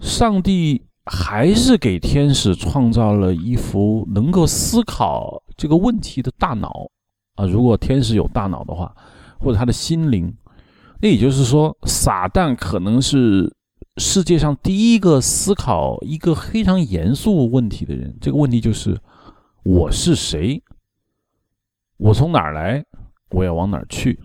[0.00, 0.82] 上帝。
[1.06, 6.88] 还是给天使创造了一幅能够思考这个问题的大脑
[7.34, 7.44] 啊！
[7.44, 8.90] 如果天使有大脑的话，
[9.38, 10.34] 或者他的心灵，
[11.02, 13.54] 那也就是说，撒旦可能是
[13.96, 18.16] 世界上第一个思考一个非常严肃问题的人。
[18.20, 19.00] 这个问题就是：
[19.62, 20.62] 我是谁？
[21.96, 22.84] 我从哪儿来？
[23.30, 24.20] 我要往哪儿去？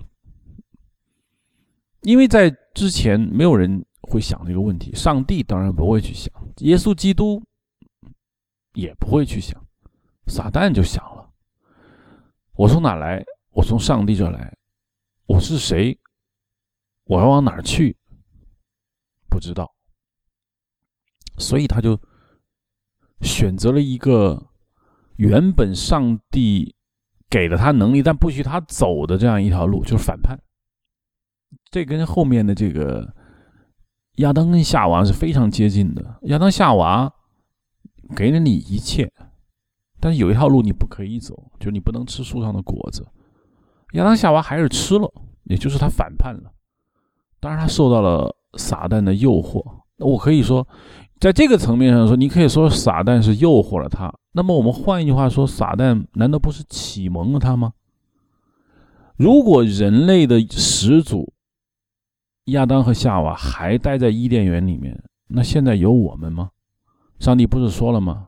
[2.01, 3.85] 因为在之前没有人。
[4.01, 7.43] 会想这个问题，上帝当然不会去想，耶稣基督
[8.73, 9.63] 也不会去想，
[10.25, 11.29] 撒旦就想了：
[12.53, 13.23] 我从哪来？
[13.51, 14.57] 我从上帝这来，
[15.27, 15.99] 我是谁？
[17.03, 17.95] 我要往哪儿去？
[19.29, 19.71] 不知道，
[21.37, 21.99] 所以他就
[23.21, 24.47] 选择了一个
[25.17, 26.75] 原本上帝
[27.29, 30.37] 给了他能力，但不许他走的这样一条路，就是反叛。
[31.71, 33.13] 这跟后面的这个
[34.15, 36.19] 亚当跟夏娃是非常接近的。
[36.23, 37.13] 亚当夏娃
[38.15, 39.11] 给了你一切，
[39.99, 43.07] 但是有一条路你不可以走，就是你不能吃树上的果子。
[43.93, 45.11] 亚当夏娃还是吃了，
[45.43, 46.51] 也就是他反叛了。
[47.39, 49.63] 当然，他受到了撒旦的诱惑。
[49.97, 50.65] 那我可以说，
[51.19, 54.13] 在这个层面上说，你可以说撒旦是诱惑了他。
[54.31, 57.73] 那么我们换一句话说，撒旦难道不是启蒙了他吗？
[59.17, 61.33] 如果人类的始祖
[62.45, 66.49] 亚当和夏娃还待在伊甸园里面，那现在有我们吗？
[67.19, 68.27] 上帝不是说了吗？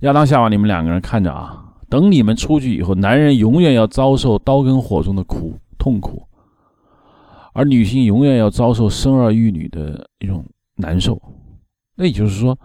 [0.00, 6.26] 亚当夏娃，你们两个人看着啊，等你们出去以后，男人永远要遭受刀跟火中的苦痛苦，
[7.52, 10.44] 而女性永远要遭受生儿育女的一种
[10.76, 11.20] 难受。
[11.94, 12.58] 那也就是说，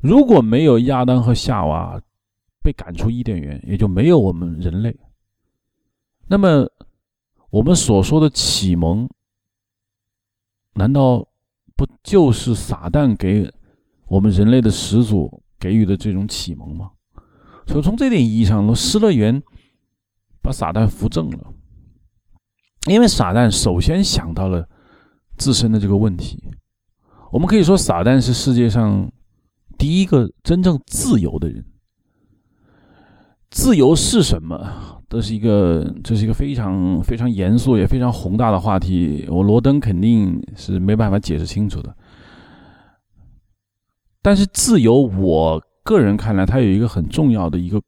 [0.00, 2.00] 如果没有亚当和夏娃
[2.62, 4.96] 被赶出伊甸园，也就没有我们人类。
[6.26, 6.68] 那么。
[7.50, 9.08] 我们所说的启蒙，
[10.72, 11.24] 难道
[11.76, 13.48] 不就是撒旦给
[14.08, 16.90] 我们人类的始祖给予的这种启蒙吗？
[17.68, 19.40] 所以从这点意义上说，失乐园
[20.42, 21.53] 把撒旦扶正了，
[22.86, 24.68] 因为撒旦首先想到了
[25.36, 26.42] 自身的这个问题。
[27.32, 29.10] 我们可以说，撒旦是世界上
[29.76, 31.64] 第一个真正自由的人。
[33.50, 35.02] 自由是什么？
[35.08, 39.24] 这是一个，这是一个非常非常严肃也非常宏大的话题。
[39.28, 41.96] 我罗登肯定是没办法解释清楚的。
[44.20, 47.80] 但是自由，我个人看来，它有一个很重要的一个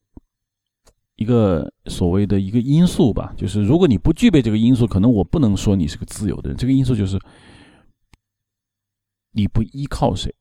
[1.17, 6.57] 一个所谓的一个因素吧，就是如果你不具备这个因素，可能我不能说你是个自由的人。
[6.57, 7.19] 这个因素就是
[9.33, 10.35] 你不依靠谁。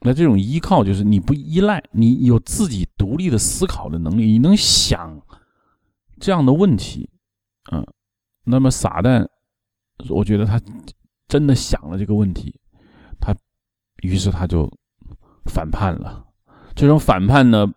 [0.00, 5.22] 那这种依靠就是你不依赖，你有自己独立的思考的能力，你能想
[6.20, 7.08] 这样的问题，
[7.72, 7.86] 嗯，
[8.44, 9.26] 那么撒旦，
[10.10, 10.60] 我觉得他
[11.26, 12.60] 真的想了这个问题，
[13.20, 13.34] 他
[14.02, 14.70] 于是他就
[15.46, 16.26] 反叛了。
[16.74, 17.72] 这种反叛呢，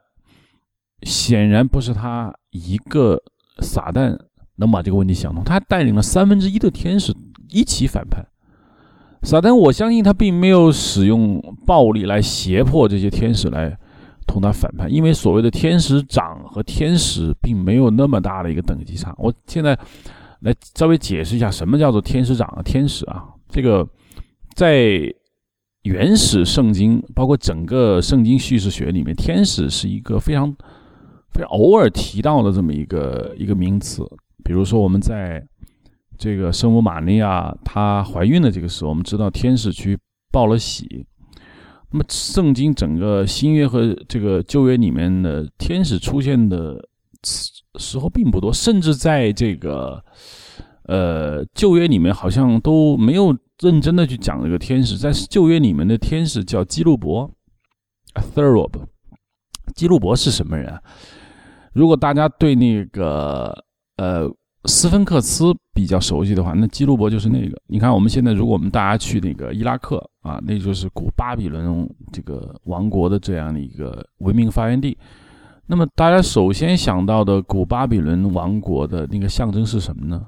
[1.03, 3.21] 显然不是他一个
[3.59, 4.17] 撒旦
[4.55, 7.15] 能把这个问题想通，他带领了三分之一的天使
[7.49, 8.25] 一起反叛。
[9.23, 13.77] 撒旦，我相信他并没有使用暴力来胁迫这些天使来
[14.25, 19.13] 同他反叛，因为所谓的天使长和天使并没有那么大的一个等级差。
[19.17, 19.77] 我现在
[20.41, 23.25] 来稍微解释一下什么叫做天使长和天使啊？
[23.49, 23.87] 这个
[24.55, 25.01] 在
[25.83, 30.55] 原始圣经，包括整个圣经叙事学里面，天使是一个非常
[31.33, 34.03] 非常偶尔提到的这么一个一个名词。
[34.43, 35.45] 比如说我们在。
[36.19, 39.95] 这个圣母玛利亚她怀孕的这个时候，我们知道天使去
[40.31, 41.05] 报了喜。
[41.91, 46.89] 那么圣经整个新约和这个旧约里面的天使出现的
[47.75, 50.03] 时候并不多，甚至在这个
[50.85, 54.97] 呃旧约里面好像都没有认真的去讲这个天使。
[54.97, 57.29] 在旧约里面的天使叫基路伯
[58.15, 58.79] t h e r o b
[59.75, 60.81] 基路伯是什么人啊？
[61.77, 63.53] 如果大家对那个
[63.97, 64.29] 呃。
[64.65, 67.57] 斯芬克斯比较熟悉的话，那基路伯就是那个。
[67.67, 74.97] 你看，我们现在如果我们大家去那个伊拉克啊，那就是古巴比伦这个王国的这样的一个文明发源地。
[75.67, 80.27] 那么大家首先想到的古巴比伦王国的那个象征是什么呢？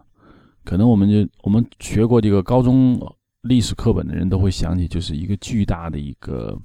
[0.63, 2.97] 可能我们就我们学过这个高中
[3.41, 6.57] 历史课本的人都会想起，就是一个巨大的一个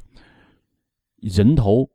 [1.22, 1.88] 人头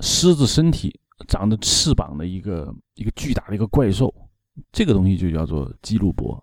[0.00, 4.12] 狮子身体长着翅膀的一个一个巨大的一个怪兽。
[4.72, 6.42] 这个东西就叫做基路伯。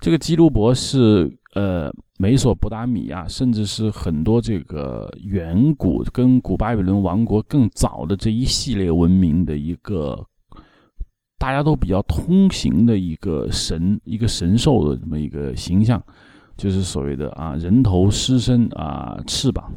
[0.00, 10.26] 这个基路伯是呃，美索不达米亚，甚至是很多这个远古跟古巴比伦王国更早的这一系列文明的一个
[11.38, 16.02] 大家都比较通行的一个神，一个神兽的这么一个形象，
[16.56, 19.72] 就是所谓的啊人头狮身啊翅膀。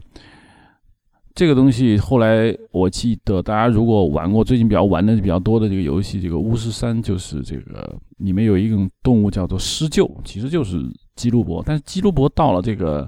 [1.38, 10.82] 这个东西后来我记得，大家如果玩过最近比较玩的比较多的这个游戏，这个巫师三就是这个里面有一种动物叫做狮鹫，其实就是
[11.16, 11.62] 基路伯。
[11.64, 13.08] 但是基路伯到了这个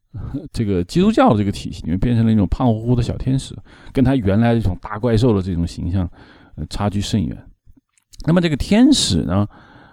[0.54, 3.54] 这个基督教的这个体系里面，变成了一种胖乎乎的小天使，
[3.92, 6.10] 跟他原来这种大怪兽的这种形象
[6.70, 7.36] 差距甚远。
[8.26, 9.46] 那么这个天使呢，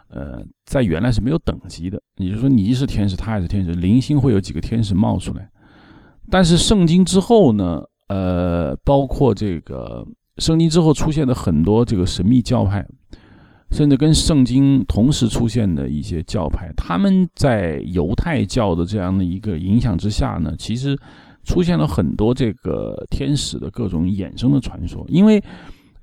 [0.07, 5.49] 呃，在原来是没有等级的，也就是说你是天使，他也是天使，零星会有几个天使冒出来。
[6.29, 10.05] 但是圣经之后呢，呃，包括这个
[10.37, 12.85] 圣经之后出现的很多这个神秘教派，
[13.71, 20.97] 甚至跟圣经同时出现的一些教派，他们在犹太教的这样的一个影响之下呢，其实
[21.43, 25.05] 出现了很多这个天使的各种衍生的传说。
[25.09, 25.43] 因为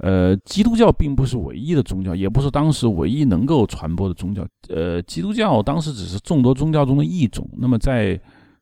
[0.02, 4.46] 呃，基督教并不是唯一的宗教，也不是当时唯一能够传播的宗教。
[4.68, 7.46] 呃，基督教当时只是众多宗教中的一种。
[7.58, 8.18] 那么，在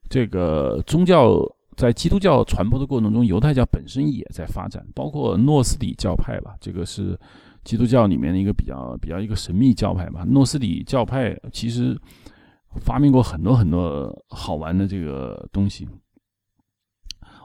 [0.08, 1.40] 这个宗教
[1.76, 7.18] 在基督教传播的过程中，犹太教本身也在发展，包括诺斯底教派吧，这个是
[7.64, 10.24] 基督教里面的一个比较比较一个神秘教派吧。
[10.26, 11.96] 诺斯底教派其实
[12.80, 15.86] 发明过很多很多好玩的这个东西。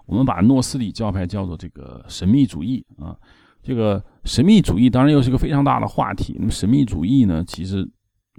[0.06, 3.18] 我们把诺斯底教派叫做这个神秘主义啊。
[3.62, 6.36] 这个神秘主义当然又是个非常大的话题。
[6.38, 7.90] 那么神秘主义呢，其实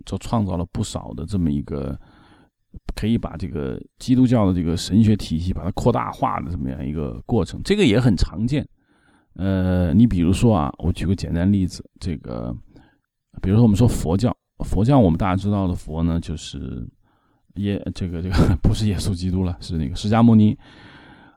[0.05, 1.99] 就创造了不少的这么一个
[2.95, 7.61] 可以把这个基督教的这个神学体系把它扩大化的这么样一个过程。
[7.65, 8.67] 这个也很常见。
[9.35, 12.55] 呃，你比如说啊，我举个简单例子，这个
[13.43, 16.89] 比如说我们说佛教，佛教我们大家知道的佛呢，就是
[17.55, 20.57] 耶这个这个不是耶稣基督了，是那个释迦牟尼。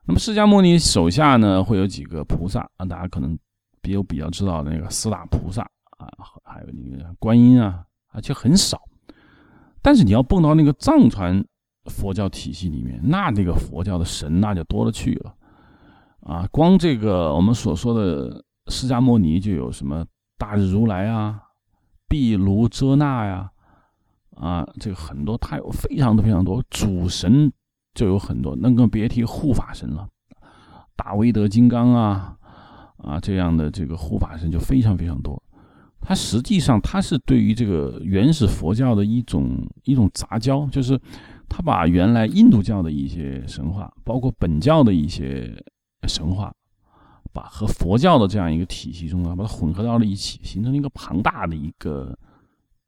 [0.05, 3.38] 那么释迦牟尼手下呢会有几个菩萨啊，大家可能。
[3.83, 5.61] 也有比较知道的那个四大菩萨
[5.97, 6.11] 啊，
[6.43, 8.77] 还有那个观音啊，而且很少。
[9.88, 11.41] 但是你要蹦到那个藏传
[11.85, 15.33] 佛教体系里面，那那个佛教的神那就多了去了
[16.23, 16.45] 啊！
[16.51, 20.05] 光这个我们所说的释迦牟尼就有什么
[20.38, 21.39] 大日如来啊、
[22.09, 23.49] 毗卢遮那呀
[24.35, 27.49] 啊，这个很多，它有非常的非常多主神
[27.93, 30.05] 就有很多，那更别提护法神了，
[30.97, 32.33] 大威德金刚啊。
[32.97, 35.41] 啊，这样的这个护法神就非常非常多，
[35.99, 40.97] 它实际上它是对于这个原始佛教的一种一种杂交，就是
[41.49, 45.51] 它把原来印度教的一些神话，包括本教的一些
[46.07, 46.53] 神话，
[47.33, 52.17] 把和佛教的这样一个体系中啊，把它混合到了一起，形成了一个庞大的一个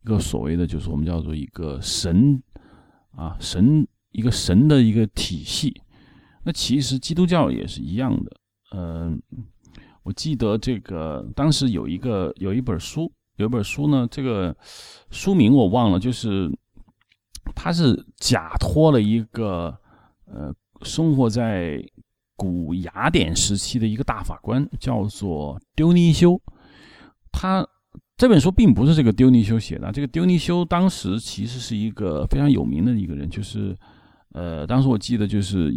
[0.03, 2.41] 一个所谓的就是我们叫做一个神
[3.11, 5.81] 啊神一个神的一个体系。
[6.43, 8.31] 那其实基督教也是一样的，
[8.71, 9.21] 嗯。
[10.09, 14.57] 我记得这个当时有一个有一本书，有一本书呢，这个
[15.11, 16.49] 书名我忘了，就是
[17.53, 19.77] 他是假托了一个
[20.25, 20.51] 呃
[20.81, 21.79] 生活在
[22.35, 26.41] 古雅典时期的一个大法官，叫做丢尼修。
[27.31, 27.63] 他
[28.17, 33.77] 这本书并不是这个丢尼修写的，这个丢尼修当时其实是一个非常有名的一个人，就是
[34.31, 35.71] 呃，当时我记得就是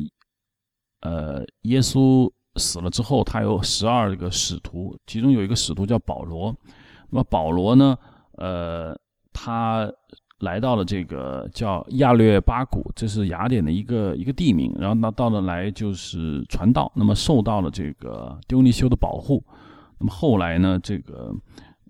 [1.02, 2.32] 呃耶稣。
[2.56, 6.54] 死了之后，他有十二个使徒，其中有一个使徒叫保罗。
[7.10, 7.96] 那么保罗呢，
[8.38, 8.94] 呃，
[9.32, 9.90] 他
[10.40, 14.74] 来到了这个叫亚略巴谷，这是雅典的一个一个地名。
[14.78, 19.42] 然后到到了来就是传道，那么受到了这个丢尼修的保护。
[19.98, 21.34] 那么后来呢，这个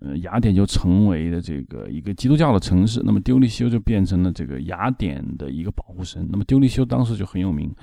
[0.01, 3.01] 呃雅典就成为了这个一个基督教的城市。
[3.05, 6.29] 那么丢尼修就变成了这个雅典的一个保护神。
[6.31, 7.75] 那么丢尼修当时就很有名。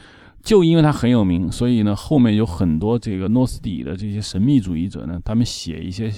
[0.42, 6.12] 就因为他很有名，所以呢，后面有很多这个诺斯底的这些神秘主义者呢，他们写一些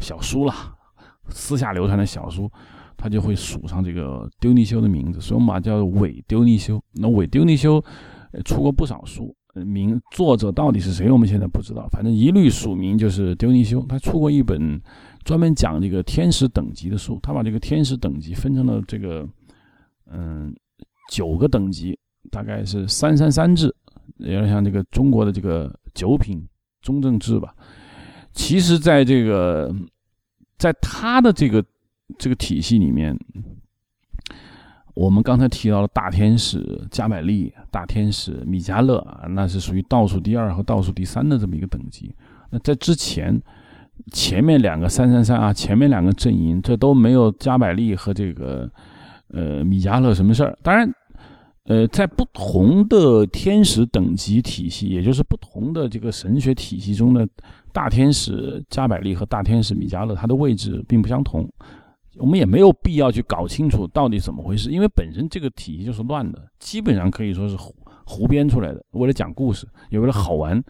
[0.00, 0.74] 小书啦，
[1.28, 2.50] 私下流传的小书，
[2.96, 6.82] 他就会署上这个丢尼修的名字，所以我们把叫伪丢尼修。
[6.94, 7.82] 那伪丢尼修
[8.44, 13.80] 出过不少书，名作者到底是谁，我们现在不知道，反正一律署名就是丢尼修。
[13.88, 14.80] 他出过一本
[15.22, 19.26] 专门讲这个天使等级的书，他把这个天使等级分成了这个
[20.10, 20.52] 嗯
[21.12, 21.96] 九个等级。
[22.30, 23.74] 大概是三三三制，
[24.18, 26.46] 有点像这个中国的这个九品
[26.82, 27.54] 中正制吧。
[28.32, 29.74] 其实，在这个
[30.56, 31.64] 在他的这个
[32.18, 33.18] 这个体系里面，
[34.94, 42.14] 我们刚才提到了大天使加百利、大天使米迦勒，那是属于倒数第二和倒数第三的这么一个等级。
[42.50, 43.40] 那在之前，
[44.12, 48.70] 前面两个三三三啊，前面两个阵营，这都没有加百利和这个
[49.32, 50.56] 呃米迦勒什么事儿。
[50.62, 50.88] 当然。
[51.64, 57.28] 呃，在不同的天使等级体系，也就是不同的这个神学体系中的
[57.72, 61.48] 大天使加百利和大天使米迦勒，它的位置并不相同。
[62.16, 70.60] 我们也没有必要去搞清楚到底怎么回事，因为本身这个体系就是乱的，基本上可以说是胡胡编出来的，为了讲故事，也为了好玩。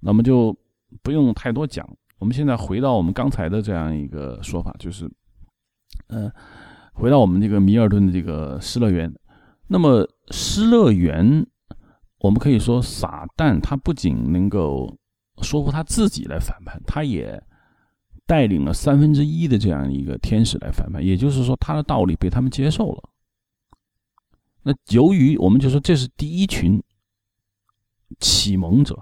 [0.00, 0.54] 那么就
[1.02, 1.88] 不用太多讲。
[2.18, 5.10] 我们现在回到我们刚才的这样一个说法，就是，
[6.08, 6.30] 嗯，
[6.92, 9.12] 回到我们这个米尔顿的这个失乐园。
[9.66, 11.46] 那么，失乐园，
[12.18, 14.96] 我们可以说，撒旦他不仅能够
[15.42, 17.42] 说服他自己来反叛，他也
[18.26, 21.04] 带领了三分之一的这样一个天使来反叛。
[21.04, 23.10] 也就是说，他的道理被他们接受了。
[24.62, 26.82] 那由于我们就说这是第一群
[28.20, 28.98] 启蒙者，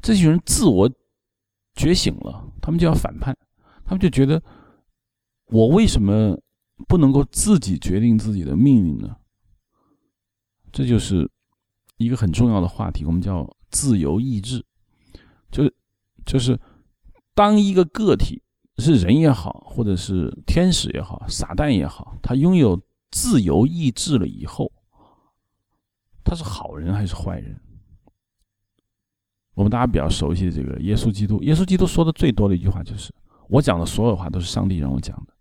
[0.00, 0.88] 这群人自我
[1.74, 3.36] 觉醒了，他们就要反叛，
[3.84, 4.40] 他们就觉得
[5.46, 6.40] 我为什么
[6.86, 9.16] 不能够自己决定自己的命运呢？
[10.76, 11.26] 这就是
[11.96, 14.62] 一个很重要的话题，我们叫自由意志，
[15.50, 15.74] 就是
[16.26, 16.60] 就是
[17.34, 18.42] 当一个个体
[18.76, 22.78] 是人也好，或者是天使也好，撒旦也好，他拥有
[23.10, 24.70] 自由意志了以后，
[26.22, 27.58] 他是好人还是坏人？
[29.54, 33.10] 我们大家比较熟悉的这个耶稣基督，耶稣基督说的最多的一句话就是
[33.48, 35.32] ：“我讲的所有话都是上帝让我讲的。”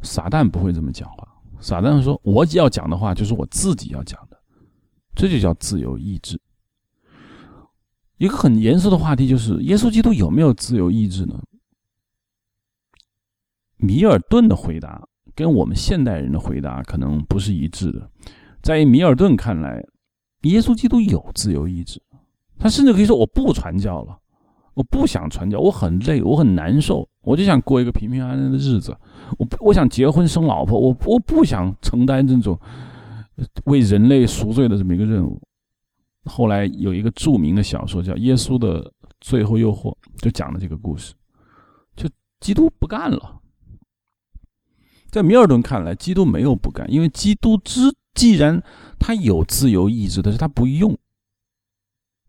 [0.00, 4.36] 撒旦不会这么讲话，撒旦说：“我要讲的话就是我自己要讲的。”
[5.14, 6.40] 这就叫自由意志。
[8.16, 11.42] 一个很严肃的话题就是：耶稣基督有没有自由意志呢？
[13.76, 18.10] 米尔顿的回答跟我们现代人的回答可能不是一致的。
[18.62, 19.82] 在米尔顿看来，
[20.42, 22.02] 耶稣基督有自由意志，
[22.58, 24.19] 他甚至可以说：“我不传教了，
[24.80, 28.96] 我不想传教，我很累，我很难受，我就想过一个平平安安的日子。
[29.38, 32.58] 我我想结婚生老婆，我我不想承担这种。”
[33.64, 35.40] 为人类赎罪的这么一个任务。
[36.24, 41.14] 后来有一个著名的小说叫《耶稣的最后诱惑》，就讲了这个故事。
[41.96, 42.06] 就
[42.40, 43.40] 基督不干了。
[45.10, 48.62] 在米尔顿看来，基督没有不干，因为基督之既然
[48.98, 50.90] 他有自由意志，但是他不用，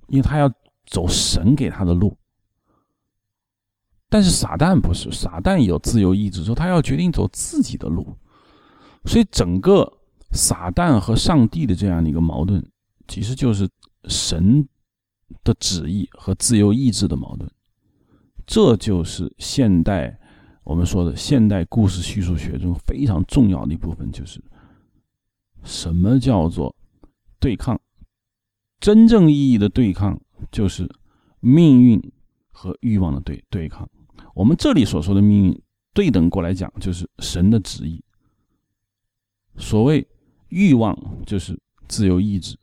[0.07, 0.49] 因为他要
[0.85, 2.17] 走神给他的路。
[4.11, 8.15] 但是撒旦不是，撒旦有自由意志，说他要决定走自己的路，
[9.05, 9.91] 所以整个。
[10.33, 12.65] 撒旦和上帝的这样的一个矛盾，
[13.05, 13.67] 其实就是
[14.05, 14.65] 神
[15.43, 17.51] 的旨意和自由意志的矛盾。
[18.47, 20.17] 这就是现代
[20.63, 24.41] 我们说的现代故事叙述学中非常重要的一部分，就是
[25.65, 26.73] 什么叫做
[27.37, 27.77] 对抗？
[28.79, 30.17] 真正意义的对抗，
[30.49, 30.89] 就是
[31.41, 32.01] 命运
[32.53, 33.85] 和欲望的对对抗。
[34.33, 35.61] 我们这里所说的命运，
[35.93, 38.03] 对等过来讲，就是神的旨意。
[39.57, 40.07] 所谓。
[40.53, 40.93] 欲望
[41.25, 41.57] 就是
[41.87, 42.57] 自由意志，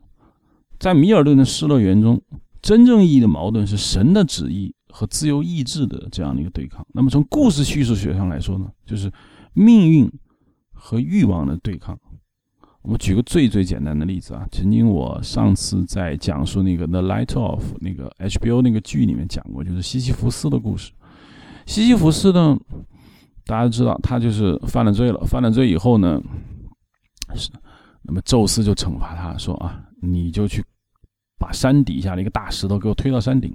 [0.79, 2.21] 在米尔顿的《失乐园》中，
[2.61, 6.87] 真正意义的矛盾是神的旨意和自由意志的这样的一个对抗。
[6.93, 9.11] 那么从故事叙述学上来说呢，就是
[9.55, 10.07] 命运
[10.75, 11.99] 和欲望的对抗。
[12.83, 20.93] 我们举个最最简单的例子啊，曾经我上次在讲述那个《The Light of》那个 HBO 那个剧里面讲过，就是西西弗斯的故事。
[21.69, 22.59] 西西弗斯呢，
[23.45, 26.19] 大家知道他就是犯了罪了，犯了罪以后呢，
[27.35, 27.51] 是。
[28.01, 30.65] 那么宙斯就惩罚他说：“啊，你就去
[31.39, 33.55] 把山底下的一个大石头给我推到山顶。”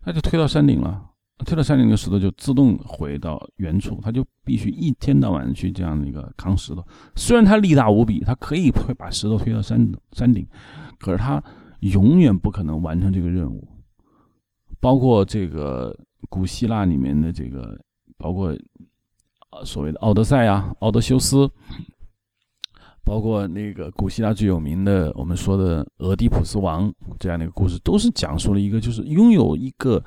[0.00, 1.04] 他就推到山顶了，
[1.44, 6.82] 推到山顶的石头就自动回到原处，他就必须一天到晚去这样的一个扛石头。
[7.14, 10.46] 虽然他力大无比，他可以会把石头推到山山顶，
[10.98, 11.42] 可是他
[11.80, 13.68] 永远不可能完成这个任务。
[14.80, 15.94] 包括这个
[16.28, 17.78] 古希腊里面的这个，
[18.16, 18.56] 包括
[19.50, 21.50] 啊所谓的奥德赛啊，奥德修斯。
[23.06, 30.02] 包括那个古希腊最有名的，我们说的俄狄浦斯王这样的一个故事，都是讲述了一个就是拥有一个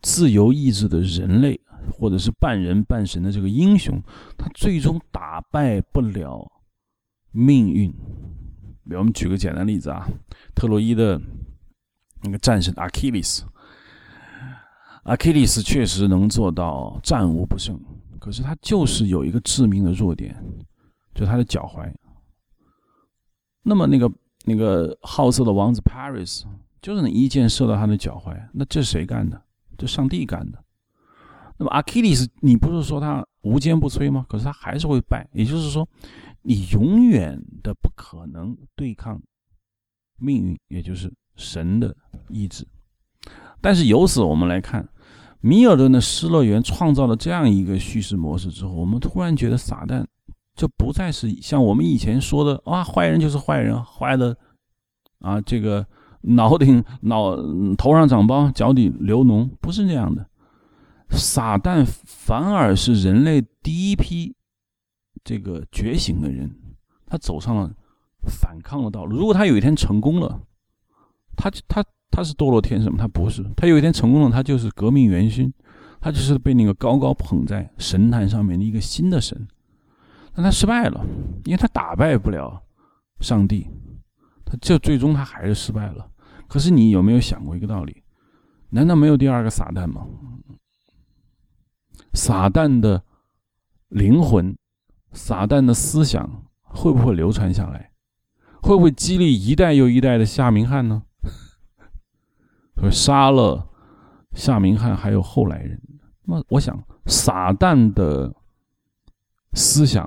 [0.00, 1.60] 自由意志的人类，
[1.92, 4.02] 或者是半人半神的这个英雄，
[4.38, 6.50] 他最终打败不了
[7.30, 7.90] 命运。
[7.92, 10.08] 比如我们举个简单例子啊，
[10.54, 11.20] 特洛伊的
[12.22, 13.44] 那个战神阿基里斯，
[15.04, 17.78] 阿基里斯确实能做到战无不胜，
[18.18, 20.34] 可是他就是有一个致命的弱点，
[21.14, 21.92] 就他的脚踝。
[23.62, 24.10] 那么那个
[24.44, 26.44] 那个好色的王子 Paris
[26.82, 29.40] 就是那一箭射到他的脚踝，那这谁干的？
[29.76, 30.62] 这上帝干的。
[31.56, 34.26] 那么 Achilles，你不是说他无坚不摧吗？
[34.28, 35.28] 可是他还是会败。
[35.32, 35.88] 也就是说，
[36.42, 39.22] 你永远的不可能对抗
[40.18, 41.94] 命运，也就是神的
[42.28, 42.66] 意志。
[43.60, 44.86] 但是由此我们来看，
[45.44, 50.02] 米尔顿的《失乐园》创造了这样一个叙事模式之后，我们突然觉得撒旦。
[50.56, 54.36] 就不再是像我们以前说的啊，坏人就是坏人，坏的
[55.18, 55.84] 啊，这个
[56.20, 57.36] 脑顶脑
[57.74, 60.24] 头上长包，脚底流脓，不是这样的。
[61.10, 64.32] 撒旦反而是人类第一批
[65.24, 66.48] 这个觉醒的人，
[67.04, 67.68] 他走上了
[68.22, 69.16] 反抗的道路。
[69.18, 70.40] 如果他有一天成功了，
[71.36, 72.98] 他他他是堕落天神吗？
[72.98, 73.44] 他不是。
[73.56, 75.52] 他有一天成功了，他就是革命元勋，
[76.00, 79.46] 他就是被那个高高捧在神坛上面的一个新的神。
[80.32, 81.04] 但他失败了，
[81.44, 82.62] 因为他打败不了
[83.20, 83.68] 上帝，
[84.44, 86.08] 他这最终他还是失败了。
[86.46, 88.02] 可是你有没有想过一个道理？
[88.70, 90.06] 难道没有第二个撒旦吗？
[92.12, 93.02] 撒旦的
[93.88, 94.56] 灵魂、
[95.12, 97.90] 撒旦的思想会不会流传下来？
[98.62, 101.02] 会不会激励一代又一代的夏明翰呢？
[102.76, 103.68] 会杀了
[104.34, 105.80] 夏明翰，还有后来人。
[106.22, 108.34] 那，我想撒旦的。
[109.56, 110.04] 思想，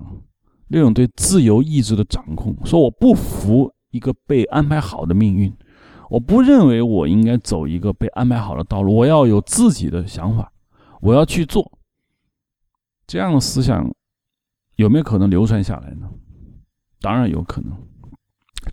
[0.68, 5.56] 那种对自由意志的掌控，说我不服一个被安排好的命运，
[6.10, 10.52] 我不认为我应该走一个被安排好的道路，我要有自己的想法，
[11.00, 11.80] 我要去做。
[13.06, 13.90] 这样的思想
[14.76, 16.10] 有没有可能流传下来呢？
[17.00, 17.72] 当然有可能。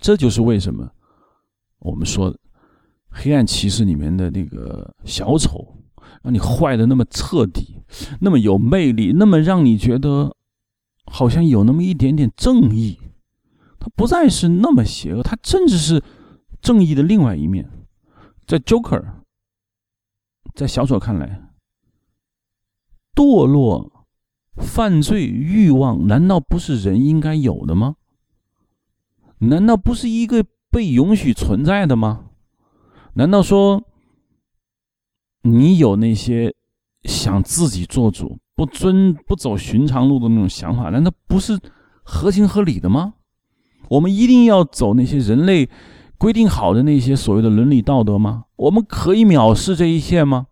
[0.01, 0.91] 这就是为什么
[1.79, 2.33] 我们说
[3.17, 5.79] 《黑暗骑士》里面的那个小丑
[6.23, 7.81] 让你坏的那么彻底，
[8.21, 10.37] 那么有魅力，那么让你觉得
[11.07, 12.99] 好像有那么一点点正义。
[13.79, 16.03] 他不再是那么邪恶，他甚至是
[16.61, 17.71] 正义的另外一面。
[18.47, 19.05] 在 Joker，
[20.55, 21.51] 在小丑看来，
[23.15, 24.07] 堕落、
[24.57, 27.97] 犯罪、欲望，难道不是人应该有的吗？
[29.39, 32.31] 难道不是一个被允许存在的吗？
[33.15, 33.83] 难道说
[35.43, 36.55] 你有那些
[37.05, 41.59] 想自己做主、不遵不走寻常路的那种想法，难道不是
[42.03, 43.15] 合情合理的吗？
[43.89, 45.69] 我们一定要走那些人类
[46.17, 48.45] 规定好的那些所谓的伦理道德吗？
[48.57, 50.47] 我们可以藐视这一切吗？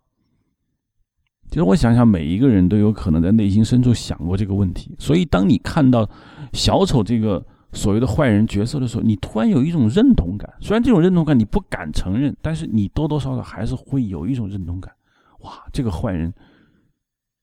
[1.49, 4.95] 其实我想想，每一个人都有可能在内心深处想过这个问题。
[4.99, 6.09] 所以，当你看到
[6.53, 10.53] 小丑这个所谓的坏人角色的时候，你突然有一种认同感。
[10.61, 14.95] 虽然这种认同感你不敢承认，但是你多多少少还是会有一种认同感。
[15.41, 16.33] 哇，这个坏人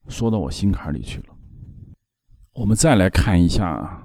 [0.07, 1.25] 说到我心坎里去了。
[2.53, 4.03] 我们再来看一下。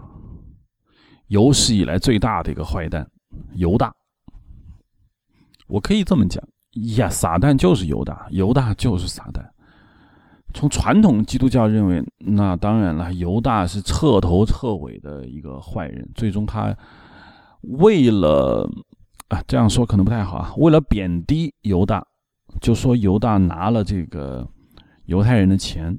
[1.28, 3.10] 有史以来最大的一个坏蛋，
[3.54, 3.92] 犹大。
[5.66, 6.46] 我可以这么讲
[6.96, 9.42] 呀，撒旦就是犹大，犹大就是撒旦。
[10.54, 16.08] 从传统基督教认为，那当然了，犹大是彻头彻尾的一个坏人。
[16.14, 16.74] 最终他
[17.60, 18.66] 为了
[19.28, 22.06] 啊这样说可能不太好啊，为了贬低犹大，
[22.60, 24.48] 就说犹大拿了这个
[25.04, 25.98] 犹太人的钱，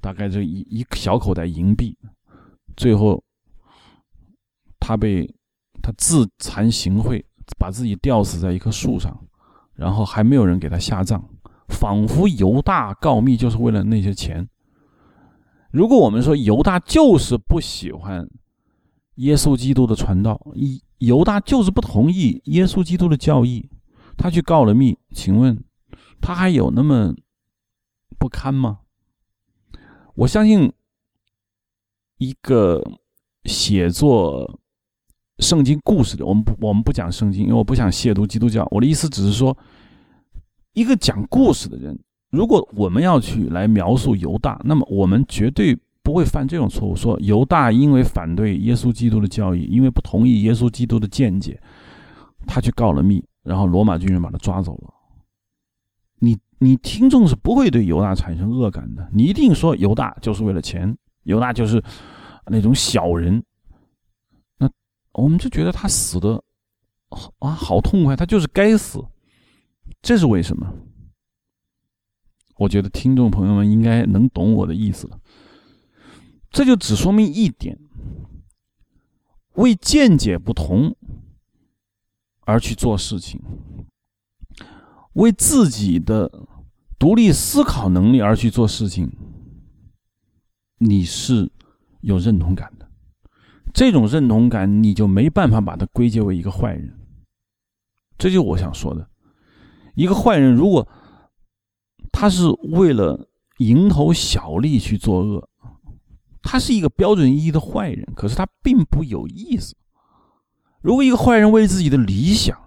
[0.00, 1.98] 大概这一一小口袋银币，
[2.76, 3.22] 最后。
[4.82, 5.30] 他被
[5.82, 7.22] 他自惭形秽，
[7.58, 9.14] 把自己吊死在一棵树上，
[9.74, 11.22] 然后还没有人给他下葬，
[11.70, 14.46] 仿佛犹大告密就是为了那些钱。
[15.70, 18.28] 如果我们说犹大就是不喜欢
[19.14, 20.38] 耶稣基督的传道，
[20.98, 23.70] 犹大就是不同意耶稣基督的教义，
[24.18, 25.62] 他去告了密，请问
[26.20, 27.14] 他还有那么
[28.18, 28.80] 不堪吗？
[30.16, 30.70] 我相信
[32.18, 32.84] 一个
[33.44, 34.58] 写作。
[35.38, 38.68] 圣经故事的，我们不，我们不讲圣经，因为我不想亵渎基督教。
[38.70, 39.56] 我的意思只是说，
[40.72, 41.98] 一个讲故事的人，
[42.30, 51.60] 如果我们要去来描述犹大，那么我们绝对不会犯这种错误，说犹大因为反对耶稣基督的教义，因为不同意耶稣基督的见解，
[52.46, 54.94] 他去告了密，然后罗马军人把他抓走了。
[56.20, 61.82] 你你听众是不会对犹大产生恶感的，你一定说犹大就是为了钱，犹大就是
[62.46, 63.42] 那种小人。
[64.58, 64.70] 那
[65.12, 66.42] 我们就觉得他死的
[67.38, 69.02] 啊好痛快，他就是该死，
[70.02, 70.72] 这是为什么？
[72.56, 75.18] 我觉得听众朋友们应该能懂我的意思了。
[76.50, 77.78] 这就只说明一点：
[79.54, 80.96] 为见解不同
[82.40, 83.40] 而去做事情，
[85.12, 86.30] 为自己的
[86.98, 89.10] 独立思考能力而去做事情，
[90.78, 91.50] 你是
[92.00, 92.90] 有认同感的。
[93.72, 96.98] 这种认同感，你就没办法把它归结为一个坏人。
[98.18, 99.09] 这就我想说的，
[99.94, 100.86] 一个坏人如果
[102.12, 103.28] 他是为了
[103.58, 105.48] 蝇头小利去作恶，
[106.42, 109.76] 他是一个标准意义的坏人，可是他并不有意思。
[110.80, 112.58] 如果一个坏人为自己的理想、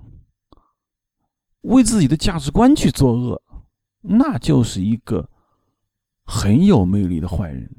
[1.62, 3.42] 为自己的价值观去作恶，
[4.02, 5.30] 那就是一个
[6.24, 7.70] 很有魅力的坏人。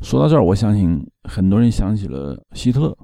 [0.00, 2.96] 说到这儿，我相信很多人想起了希特勒。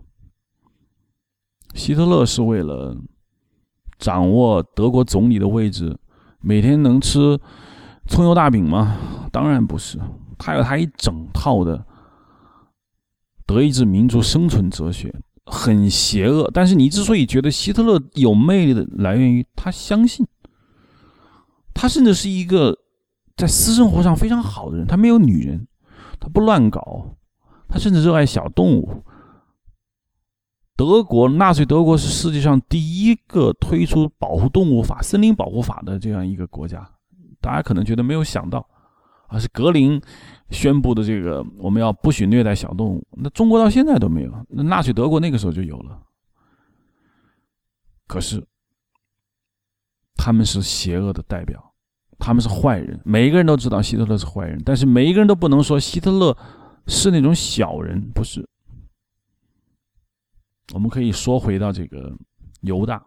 [1.74, 2.96] 希特勒是为了
[4.00, 5.96] 掌握德国总理的位置，
[6.40, 7.38] 每天能吃
[8.08, 8.96] 葱油大饼吗？
[9.30, 10.00] 当然不是，
[10.38, 11.84] 他有他一整套的
[13.46, 15.14] 德意志民族生存哲学，
[15.46, 16.50] 很邪恶。
[16.52, 20.26] 但是你之所以觉得希特勒有魅力的，来源于他相信，
[21.74, 22.76] 他甚至是一个
[23.36, 25.66] 在私生活上非常好的人，他没有女人。
[26.22, 27.16] 他不乱搞，
[27.66, 29.02] 他甚至热爱小动物。
[30.80, 36.90] 德国纳粹德国是世界上第一个推出保护动物法、森林保护法的这样一个国家。
[37.38, 38.66] 大家可能觉得没有想到，
[39.26, 40.00] 啊，是格林
[40.48, 43.06] 宣布的这个我们要不许虐待小动物。
[43.10, 45.98] 那中国到现在都没有，那纳粹德国那个时候就有了。
[48.06, 48.42] 可是
[50.14, 51.62] 他们是邪恶的代表。
[52.18, 56.34] 他们是坏人，每一个人都知道希特勒是坏人，但是每一个人都不能说希特勒
[56.86, 58.48] 是那种小人，不是。
[60.72, 62.16] 我们可以说回到这个
[62.62, 63.04] 犹大，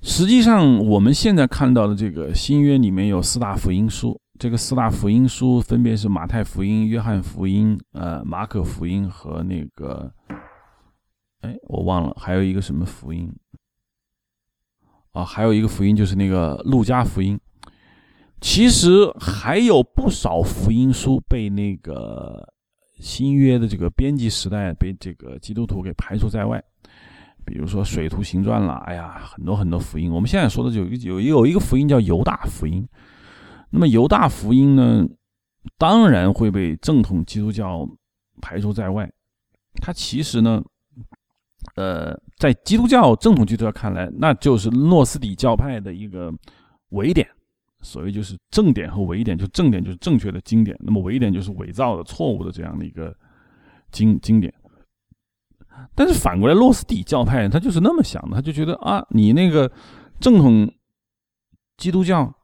[0.00, 10.12] 实际上，我们现在看到的这个新约里面有四大福音书，这个四大福音书分别是马太福音、约翰福音、呃马可福音和那个，
[11.42, 13.32] 哎，我忘了还有一个什么福音
[15.12, 15.24] 啊？
[15.24, 17.38] 还有一个福音就是那个路加福音。
[18.40, 22.52] 其实还有不少福音书被那个
[22.98, 26.62] 新约的这个编辑时代被这个基督徒给排除在外。
[27.44, 30.10] 比如说《水徒行传》了，哎呀，很多很多福音。
[30.10, 32.84] 我们现在说的有有有一个福音叫犹大福音。
[33.70, 35.06] 那么犹大福音呢，
[35.78, 37.88] 当然会被正统基督教
[38.40, 39.08] 排除在外。
[39.80, 40.60] 它其实呢，
[41.76, 46.32] 呃，在基督教正统基督教看来，那就是诺斯底教派的一个
[46.88, 47.28] 伪典。
[47.86, 53.16] 所谓就是正点和伪点，就正点就是正确的经典，那么伪点就是伪造的、错误的这样的一个
[53.92, 54.52] 经经典。
[55.94, 59.70] 但是反过来，洛斯底教派他就是那么想的，他就觉得啊，你那个
[60.18, 60.70] 正统
[61.76, 62.34] 基督教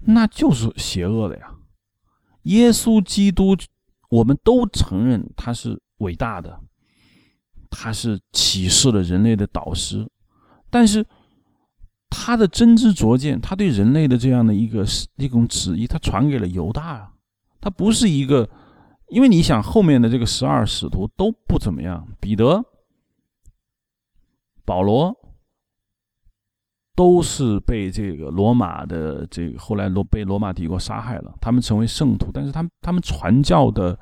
[0.00, 1.54] 那就是邪恶的呀。
[2.44, 3.56] 耶稣基督，
[4.08, 6.60] 我们都承认他是伟大的，
[7.68, 10.08] 他是启示了人类的导师，
[10.70, 11.04] 但是
[12.10, 14.84] 他的真知灼见，他对人类的这样的一个
[15.16, 17.12] 一种旨意，他传给了犹大啊，
[17.60, 18.48] 他不是一个。
[19.10, 22.62] 因为你想，后面的这个十二使徒都不怎么样，彼得、
[24.66, 25.16] 保罗
[26.94, 33.98] 都是被这个罗马的这个后来罗被罗马帝国杀害了，他们成为圣徒，但是他们他们传教的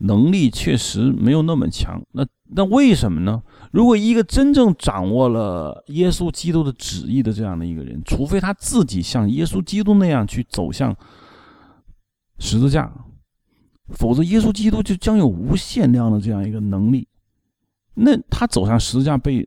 [0.00, 2.02] 能力确实没有那么强。
[2.12, 2.22] 那
[2.54, 3.42] 那为什么呢？
[3.72, 10.94] 如果一个真正掌握了耶稣基督的旨意的这样的一个人，除非他自己像耶稣基督那样去走向
[12.38, 12.92] 十字架。
[13.88, 17.08] 否则，耶稣基督就将有无限量的这样一个能力。
[17.94, 19.46] 那他走上十字架被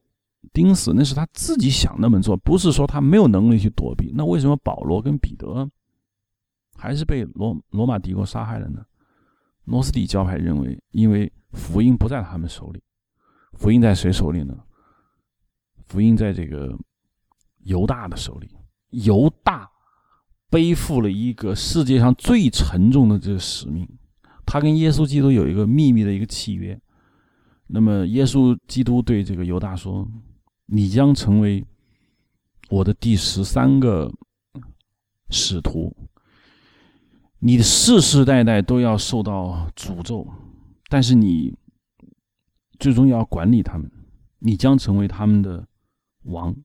[0.53, 4.11] 钉死，那是他自己想那么做，不是说他没有能力去躲避。
[4.15, 5.69] 那为什么保罗跟彼得
[6.77, 8.83] 还是被罗罗马帝国杀害了呢？
[9.63, 12.81] 诺斯底教派认为，因为福音不在他们手里，
[13.55, 14.55] 福音在谁手里呢？
[15.87, 16.77] 福音在这个
[17.63, 18.49] 犹大的手里，
[18.89, 19.69] 犹大
[20.49, 23.87] 背负了一个世界上最沉重的这个使命。
[24.45, 26.79] 他跟耶稣基督有一个秘密的一个契约，
[27.67, 30.07] 那么耶稣基督对这个犹大说
[30.67, 31.65] ：“你将成为
[32.69, 34.11] 我的第十三个
[35.29, 35.95] 使徒，
[37.39, 40.27] 你世世代代都要受到诅咒，
[40.89, 41.55] 但是你
[42.79, 43.91] 最终要管理他们，
[44.39, 45.67] 你将成为他们的
[46.23, 46.55] 王，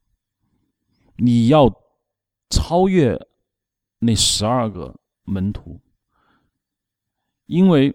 [1.17, 1.69] 你要
[2.51, 3.19] 超越
[3.99, 5.81] 那十二个门徒。”
[7.47, 7.93] 因为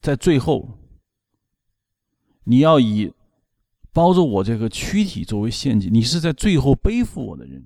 [0.00, 0.78] 在最后，
[2.42, 3.14] 你要以
[3.92, 7.64] 包着我这个躯体作为陷阱，你是在最后背负我的人，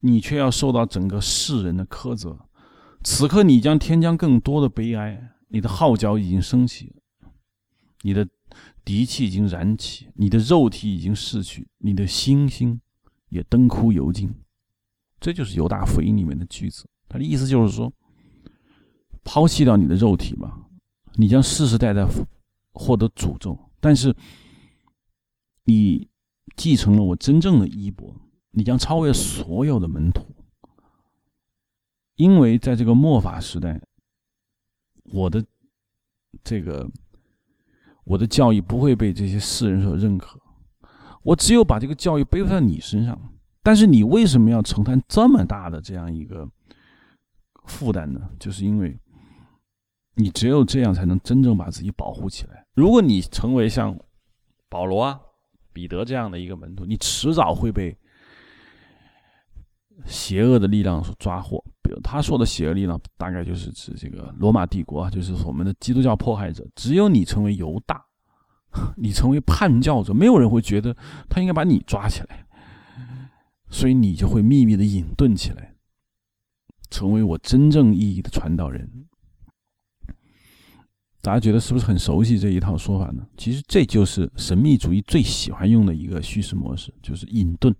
[0.00, 2.48] 你却要受到整个世人的苛责。
[3.04, 6.94] 此刻，你将添加更多的悲哀，你的号角已经升起，
[8.02, 8.28] 你的
[8.84, 12.80] 敌气已经燃起，你的肉体已经逝去，你的星星
[13.28, 14.34] 也灯枯油尽。
[15.20, 17.92] 这就是犹大福音里面的句子，他的意思就是说。
[19.28, 20.56] 抛弃掉你的肉体吧，
[21.14, 22.06] 你将世世代代
[22.72, 23.58] 获得诅咒。
[23.80, 24.14] 但是，
[25.64, 26.08] 你
[26.54, 28.14] 继承了我真正的衣钵，
[28.52, 30.24] 你将超越所有的门徒。
[32.14, 33.82] 因为在这个末法时代，
[35.12, 35.44] 我的
[36.44, 36.88] 这个
[38.04, 40.40] 我的教义不会被这些世人所认可。
[41.22, 43.18] 我只有把这个教育背负在你身上。
[43.62, 46.48] 但是，你为什么要承担这么大的这样一个
[47.64, 48.30] 负担呢？
[48.38, 48.98] 就是因为。
[50.18, 52.64] 你只有这样才能真正把自己保护起来。
[52.72, 53.94] 如果你成为像
[54.66, 55.20] 保罗啊、
[55.74, 57.94] 彼得这样的一个门徒，你迟早会被
[60.06, 61.62] 邪恶的力量所抓获。
[61.86, 66.66] 比如他说的邪恶力量，大概就是指这个罗马帝国啊，就是我们的基督教迫害者。
[66.74, 68.04] 只有你成为犹大，
[68.96, 70.96] 你成为叛教者，没有人会觉得
[71.28, 72.44] 他应该把你抓起来，
[73.70, 75.76] 所以你就会秘密的隐遁起来，
[76.90, 78.90] 成为我真正意义的传道人。
[81.22, 83.26] 大家觉得是不是很熟悉这一套说法呢？
[83.36, 87.72] 其实这就是神秘主义最喜欢用的一个叙事模式，就是隐遁。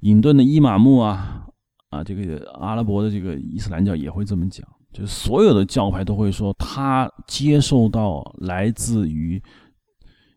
[0.00, 1.45] 隐遁的伊玛目啊
[1.90, 9.42] 啊，这个阿拉伯的这个伊斯兰教也会这么讲，就是所有的教派都会说他接受到来自于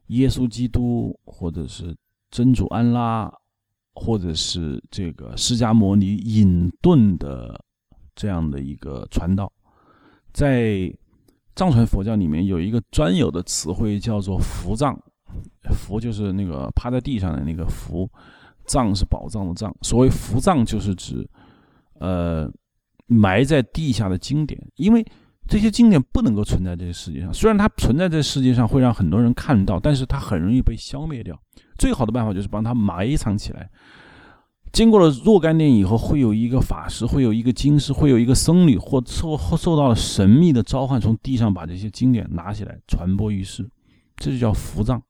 [0.07, 1.95] 耶稣基督，或者是
[2.31, 3.31] 真主安拉，
[3.93, 7.59] 或者是这个释迦牟尼隐遁的
[8.15, 9.51] 这样的一个传道，
[10.31, 10.93] 在。
[11.55, 14.97] 藏传佛教里面有一个专有的词汇叫做“伏藏”，
[15.75, 18.09] 伏就是那个趴在地上的那个伏，
[18.69, 19.75] 葬是宝藏的葬。
[19.81, 21.27] 所谓伏葬，就是指
[21.99, 22.49] 呃
[23.07, 25.03] 埋在地下的经典，因为
[25.47, 27.33] 这些经典不能够存在这个世界上。
[27.33, 31.35] 虽然它存在在世界上，会让很多人看到，但是它很容易被消灭掉。
[31.79, 33.67] 最好的办法就是帮它埋藏起来。
[34.71, 43.67] 经过了若干年以后，会有一个法师，会有一个经师，会有一个僧侣，或受或受到了神秘的召唤，从地上把这些经典拿起来传播于世，
[44.17, 45.01] 这就叫伏藏。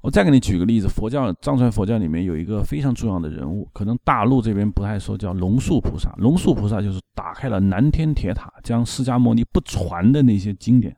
[0.00, 6.14] 我再给你举个例子，佛教藏传佛教里面有一个非常重要的人物，可能大陆这边不太说，叫龙树菩萨。
[6.18, 10.96] 龙树菩萨就是打开了南天铁塔，将释迦牟尼不传的那些经典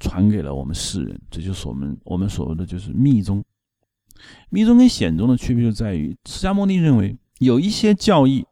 [0.00, 3.42] 传给了我们世人，这就是我们我们所谓的就是密宗。
[4.50, 8.44] 密宗跟显宗的区别就在于，释迦牟尼认为有一些教义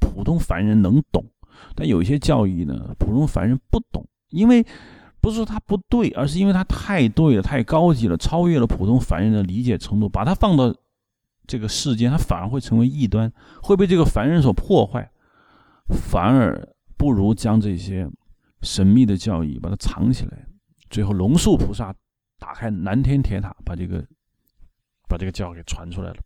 [0.00, 1.24] 普通凡人能懂，
[1.76, 4.04] 但有一些教义呢，普通凡人不懂。
[4.30, 4.66] 因为
[5.22, 10.08] 不是说它不对，而是因为它太对了，太高级了，超越了普通凡人的理解程度。
[10.08, 10.74] 把它放到
[11.46, 15.10] 这个世间，它反而会成为异端，会被这个凡人所破坏。
[15.88, 16.68] 反而
[16.98, 18.06] 不如将这些
[18.60, 20.46] 神秘的教义把它藏起来。
[20.90, 21.94] 最后，龙树菩萨
[22.38, 24.04] 打开南天铁塔，把这个。
[25.08, 26.16] 把这个教给传出来了，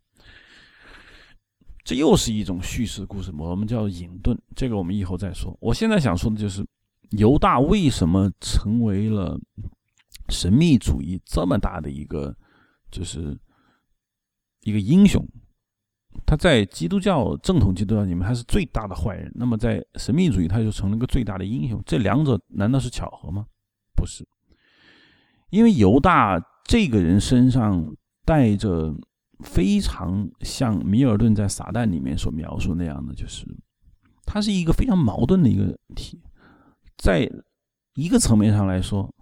[1.83, 4.33] 这又是一种叙事故事，我们叫隐遁。
[4.55, 5.53] 这个我们以后再说。
[5.59, 6.65] 我现在想说的就是
[7.11, 9.39] 犹大为什么成为了
[10.29, 12.35] 神秘主义这么大的一个，
[12.91, 13.37] 就是
[14.61, 15.25] 一个英雄。
[16.25, 21.81] 他在基督教正统基督教里面他是最大的坏人，那么在神秘主义他就成了个最大的英雄。
[21.85, 23.45] 这两者难道是巧合吗？
[23.95, 24.27] 不是，
[25.49, 27.95] 因为犹大这个人身上。
[28.27, 28.93] 带着
[29.39, 33.45] 非常像米尔顿在《撒旦》里面所描述那样的，就是
[34.25, 36.21] 他是一个非常矛盾的一个体，
[36.97, 37.29] 在
[37.93, 39.13] 一个层面上来说，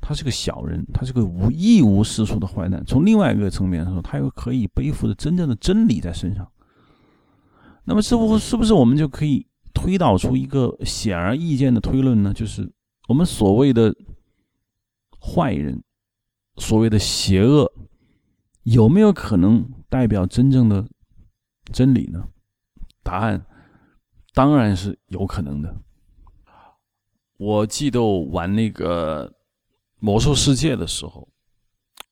[0.00, 6.46] 他是个小人，他是个无一无是处的坏蛋；从另外一个层面上说，他又可以背负着真正的真理在身上。
[7.84, 12.32] 那么，是不是不是我们就可以推导出一个显而易见的推论呢？
[12.32, 12.70] 就是
[13.08, 13.94] 我们所谓的
[15.20, 15.82] 坏人，
[16.56, 17.70] 所谓的邪恶。
[18.62, 20.88] 有没有可能代表真正的
[21.70, 22.26] 真理呢？
[23.02, 23.44] 答案
[24.32, 25.76] 当然是有可能的。
[27.36, 29.32] 我记得我玩那个
[29.98, 31.26] 魔兽世界的时候，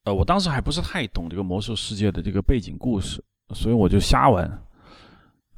[0.05, 3.23] 呃，我当时还不是太懂这个魔兽世界的这个背景故事，
[3.55, 4.63] 所以我就瞎玩。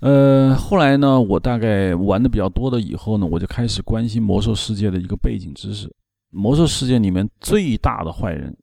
[0.01, 5.91] 呃，后来呢，我大概玩的比较多的以后呢，我就开始关心魔兽世界的一个背景知识。
[6.31, 8.57] 魔兽世界里面最大的坏人。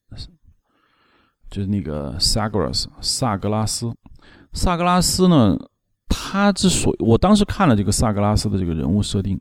[1.50, 3.94] 就是那个萨格拉斯，萨格拉斯，
[4.54, 5.58] 萨格拉斯呢？
[6.08, 9.38] 他之所以，我当时看了这个萨格拉斯的这个人物设定，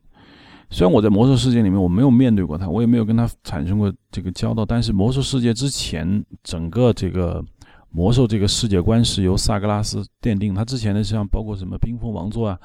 [0.71, 7.43] 虽然我在魔兽世界里面我没有面对过他，我也没有跟他产生过这个交道，但是魔兽世界之前整个这个
[7.89, 10.55] 魔兽这个世界观是由萨格拉斯奠定。
[10.55, 12.59] 他之前的像包括什么冰封王座啊，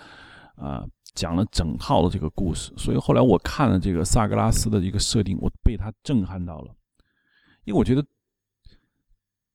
[0.57, 0.85] 啊，
[1.15, 2.73] 讲了整套的这个故事。
[2.77, 6.75] 所以后来我看了这个萨格拉斯的一个设定，我被他震撼到了，
[7.65, 8.05] 因为我觉得。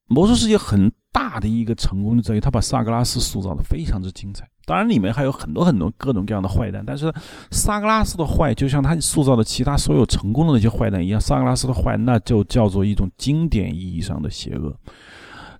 [0.07, 4.47] 魔兽世界很大的一个成功就在于他把萨格拉斯塑造的非常之精彩。
[4.65, 7.13] 当然里面还有很多很多各种各样的坏蛋，但是
[7.51, 14.73] 萨格拉斯的坏就像他塑造的其他所有成功的那些坏蛋一样，萨格拉斯的坏那就叫做一种经典意义上的邪恶。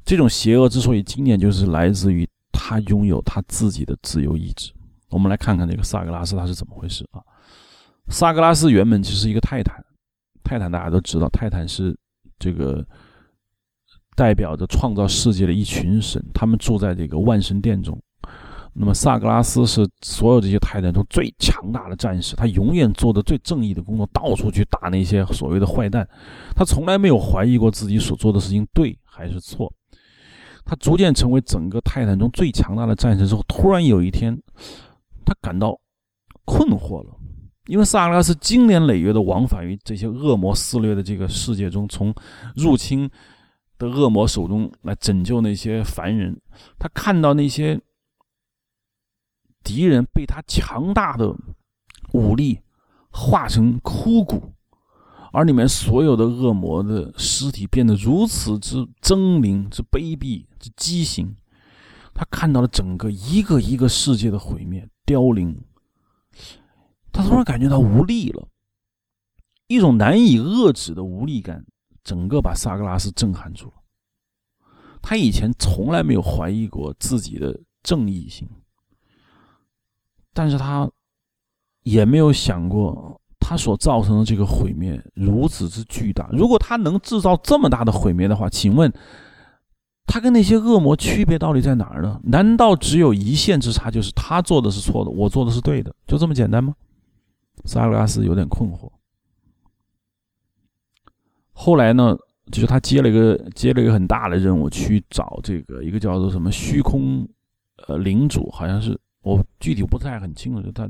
[0.06, 4.72] 这种邪恶之所以经典，就是来自于他拥有他自己的自由意志。
[5.10, 7.20] 我们来看看这个萨格拉斯他是怎么回事啊？
[8.08, 9.84] 萨格拉斯原本就是一个泰坦，
[10.44, 11.98] 泰坦大家都知道，泰坦是
[12.40, 12.86] 这个。
[14.16, 18.00] 代表着创造世界的一群神，他们住在这个万神殿中。
[18.74, 26.08] 那么萨格拉斯是所有这些泰坦中最强大的战士，他永远做的最正义的工作，到处去打那些所谓的坏蛋。
[26.56, 29.70] 他从来没有怀疑过自己所做的事情对还是错。
[30.64, 34.42] 他逐渐成为整个泰坦中最强大的战士之后，突然有一天，
[35.26, 35.78] 他感到
[36.46, 37.14] 困惑了，
[37.68, 42.14] 因为萨格拉斯经年累月的往返于这些恶魔肆虐的这个世界中，从
[42.56, 43.10] 入侵。
[43.82, 46.40] 的恶魔手中来拯救那些凡人，
[46.78, 47.82] 他看到那些
[49.64, 51.36] 敌人被他强大的
[52.14, 52.60] 武力
[53.10, 54.54] 化成枯骨，
[55.34, 61.36] 而里面所有的恶魔的尸体变得如此之狰狞、之卑鄙、之畸形，
[62.14, 65.60] 他看到了整个一个一个世界的毁灭、凋零，
[67.12, 68.48] 他突然感觉到无力了，
[69.68, 71.66] 一种难以遏制的无力感。
[72.04, 73.74] 整个把萨格拉斯震撼住了。
[75.02, 78.48] 他以前从来没有怀疑过自己的正义性，
[80.34, 80.90] 但是他
[81.84, 86.30] 也没有想过，他所造成的这个毁灭如此之巨大。
[86.32, 88.94] 如果他能制造这么大的毁灭的话，请问，
[90.06, 92.20] 他跟那些恶魔区别到底在哪儿呢？
[92.24, 96.76] 难道只有一线之差，就是他做的是错的，我做的是对的，就这么简单吗？
[97.66, 98.92] 萨格拉斯有点困惑。
[101.64, 102.18] 后来呢，
[102.52, 107.28] 就是他接了一个接了一个很大的任务，去找这个一个叫做什么虚空，
[107.88, 110.90] 呃，领主，好像是我具体不太很清楚，他。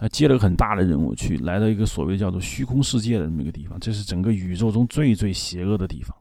[0.00, 6.16] 他接了个很大的任务，去来到一个所谓叫做虚空世界的这么一个地方，这是整个宇宙中最最邪恶的地方。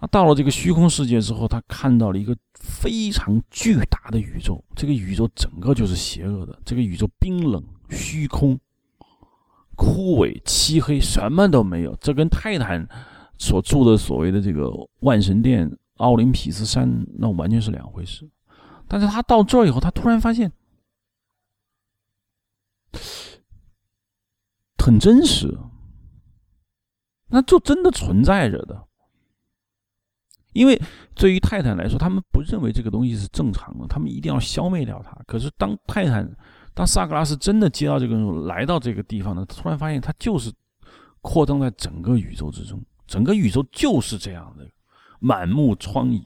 [0.00, 8.58] 他到了这个虚空世界之后，他看到了一个非常巨大的宇宙，这个宇宙整个就是邪恶的，这个宇宙冰冷、虚空、
[9.82, 11.96] 枯萎、漆黑，什么都没有。
[11.96, 12.86] 这跟泰坦
[13.36, 14.70] 所住的所谓的这个
[15.00, 18.30] 万神殿、奥林匹斯山那完全是两回事。
[18.86, 20.52] 但是他到这儿以后，他突然发现。
[24.78, 25.58] 很真实，
[27.28, 28.88] 那就真的存在着的。
[30.52, 30.80] 因为
[31.14, 35.16] 对于泰坦来说，他们不认为这个东西是正常的，他们一定要消灭掉它。
[35.26, 36.28] 可是当泰坦，
[36.74, 40.52] 当萨格拉斯真的接到这个任务，来到这个地方呢，他突然发现他就是
[41.20, 44.68] 扩张在整个宇宙之中，整个宇宙就是这样的，
[45.20, 46.22] 满目疮痍。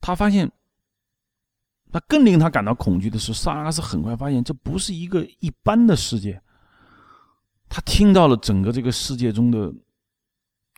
[0.00, 0.50] 他发现。
[1.90, 6.38] 那更令他感到恐惧的是，萨拉斯很快发现这不是一个一般的世界。
[7.66, 9.72] 他听到了整个这个世界中的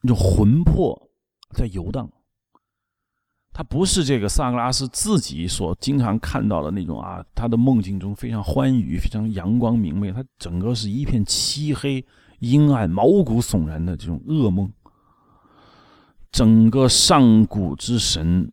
[0.02, 1.10] 那种魂魄
[1.52, 2.08] 在游荡。
[3.60, 12.02] 他不是这个萨格拉斯自己所经常看到的那种啊，他的梦境中非常欢愉、非常阳光明媚，他整个是一片漆黑、
[12.38, 14.72] 阴暗、毛骨悚然的这种噩梦。
[16.32, 18.50] 整个上古之神。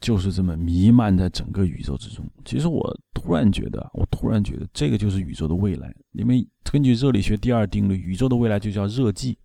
[0.00, 2.28] 就是这么弥漫在整个宇宙之中。
[2.44, 5.94] 其实我突然觉得，我突然觉得这个就是宇宙的未来。
[6.10, 9.36] 因为根据热力学第二定律，宇宙的未来就叫热寂。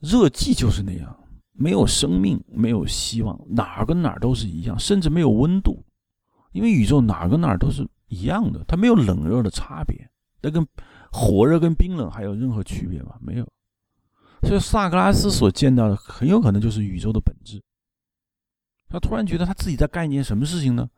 [0.00, 1.16] 热寂就是那样，
[1.60, 5.84] 没有生命，没有希望，哪儿跟哪儿都是一样，甚至没有温度。
[6.52, 10.10] 因为宇宙哪儿跟哪儿都是一样的，它没有冷热的差别。
[10.40, 10.66] 那跟
[11.12, 13.18] 火热跟冰冷还有任何区别吗？
[13.20, 13.46] 没有。
[14.42, 17.62] 所以萨格拉斯所见到的很有可能就是宇宙的本质。
[18.88, 20.88] 他突然觉得他自己在干一件什么事情呢？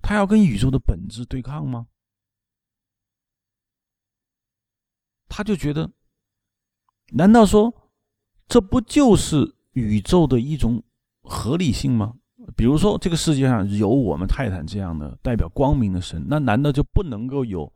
[0.00, 1.88] 他要跟宇宙的本质对抗吗？
[5.28, 5.90] 他就觉得，
[7.08, 7.90] 难道说
[8.46, 10.82] 这不就是宇宙的一种
[11.22, 12.14] 合理性吗？
[12.56, 17.70] 比如说，这个世界上有我们泰坦这样的代表光明的神，那难道就不能够有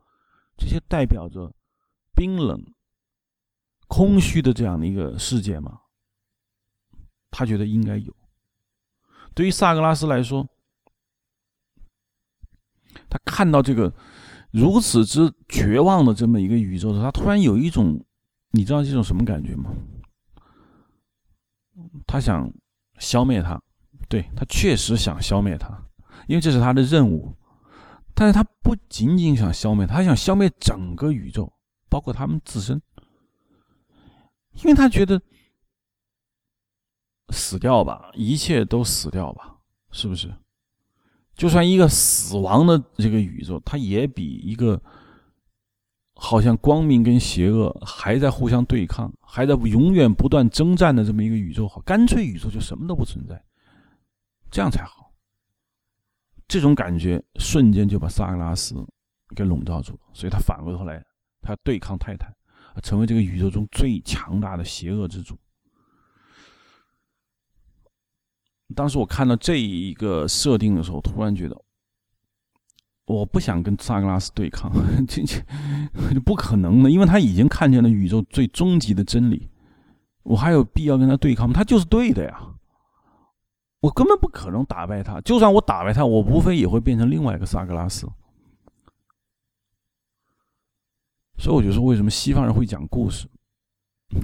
[0.57, 1.53] 这些代表着
[2.15, 2.65] 冰冷、
[3.87, 5.81] 空虚的这样的一个世界吗？
[7.31, 8.17] 他觉得应该有。
[9.35, 10.49] 对于萨格拉斯来说，
[13.11, 13.93] 他看到这个
[14.51, 18.03] 如此之绝望的这么一个宇宙的时候，他突然有一种，
[18.53, 19.71] 你知道这种什么感觉吗？
[22.07, 22.53] 他想
[22.99, 23.61] 消灭他，
[24.09, 25.69] 对他确实想消灭他，
[26.27, 27.35] 因为这是他的任务。
[28.15, 31.53] 但是他不仅仅想消灭他，想消灭整个宇宙，
[31.89, 32.81] 包括他们自身，
[34.53, 35.21] 因为他觉得。
[37.33, 39.55] 死掉吧，一切都死掉吧，
[39.93, 40.35] 是不是？
[41.37, 44.83] 就算一个死亡的这个宇宙，它也比一个
[46.23, 51.81] 好像光明跟邪恶还在互相对抗，还在永远不断征战的这么一个宇宙好。
[51.81, 53.43] 干脆宇宙就什么都不存在，
[54.51, 55.11] 这样才好。
[56.47, 58.75] 这种感觉瞬间就把萨格拉斯
[59.35, 61.03] 给笼罩住了，所以他反过头来，
[61.41, 62.31] 他对抗泰坦，
[62.83, 65.39] 成为这个宇宙中最强大的邪恶之主。
[68.77, 71.59] 当时我看到这一个设定的时候，突然觉得，
[73.11, 74.71] 我不想跟萨格拉斯对抗，
[75.09, 79.49] 这这不可能的，因为他已经看见了宇宙最终极的真理，
[80.23, 81.53] 我还有必要跟他对抗吗？
[81.55, 82.41] 他就是对的呀，
[83.81, 88.07] 我根本不可能打败他，就算我打败他，我无非也会变成另外一个萨格拉斯。
[91.39, 93.27] 所以我就说，为什么西方人会讲故事？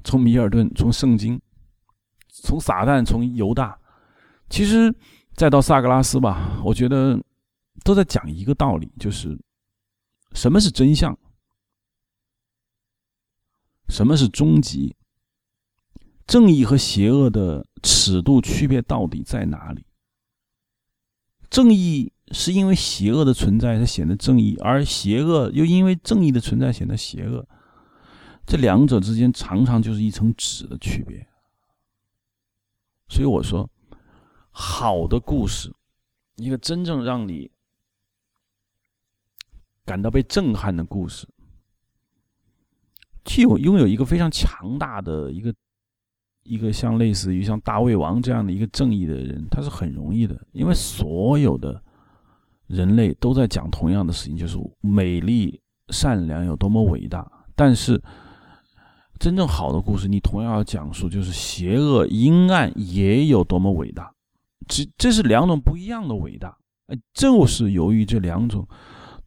[0.05, 1.41] 从米尔顿，从圣经，
[2.29, 3.79] 从撒旦，从犹大。
[4.51, 4.95] 其实，
[5.35, 7.19] 再到萨格拉斯吧，我觉得
[7.87, 9.39] 都在讲一个道理，就是
[10.33, 11.17] 什么是真相，
[13.89, 14.97] 什么是终极，
[16.27, 19.87] 正义和邪恶的尺度区别到底在哪里？
[21.49, 27.49] 正义是因为邪恶的存在才显得正义，而邪恶又因为正义的存在显得邪恶，
[28.45, 31.25] 这两者之间常常就是一层纸的区别。
[33.09, 33.71] 所以我说。
[34.59, 35.71] 好的故事，
[36.37, 37.51] 一个真正让你
[39.87, 41.27] 感到被震撼的故事。
[43.25, 45.53] 具有拥有一个非常强大的一个
[46.45, 51.83] 一个像类似于像大胃王这样的一个正义的人，他是很容易的，因为所有的
[52.69, 57.29] 人类都在讲同样的事情，就是美丽善良有多么伟大。
[57.57, 58.01] 但是
[59.19, 64.13] 真正好的故事，你同样要讲述，就是邪恶阴暗也有多么伟大。
[64.69, 66.57] 这这是两种不一样的伟大。
[66.87, 68.65] 哎，就是由于这两种。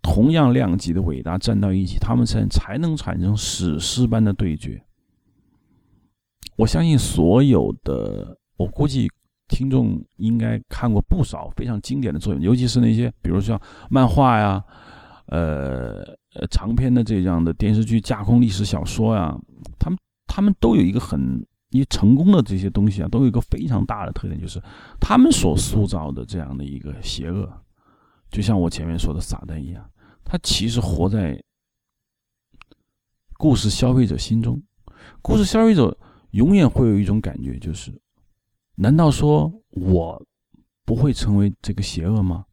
[0.01, 4.81] 同样量级的伟大站到一起，他们才才能产生史诗般的对决。
[6.55, 9.09] 我相信所有的，我估计
[9.47, 14.63] 听众应该看过不少非常经典的作品，尤其是那些比如像漫画呀、
[15.27, 19.37] 呃呃长篇的这样的电视剧、架空历史小说呀，
[19.79, 19.97] 他们
[20.27, 24.61] 他们都有一个很一成功的这些东西啊，都有一个非常大的特点，就是
[24.99, 27.49] 他们所塑造的这样的一个邪恶。
[28.29, 29.89] 就像我前面说的撒旦一样，
[30.23, 31.41] 他其实活在
[33.37, 34.61] 故事消费者心中。
[35.21, 35.97] 故事消费者
[36.31, 37.91] 永远会有一种感觉，就是：
[38.75, 40.25] 难道说我
[40.85, 42.45] 不会成为这个邪恶吗？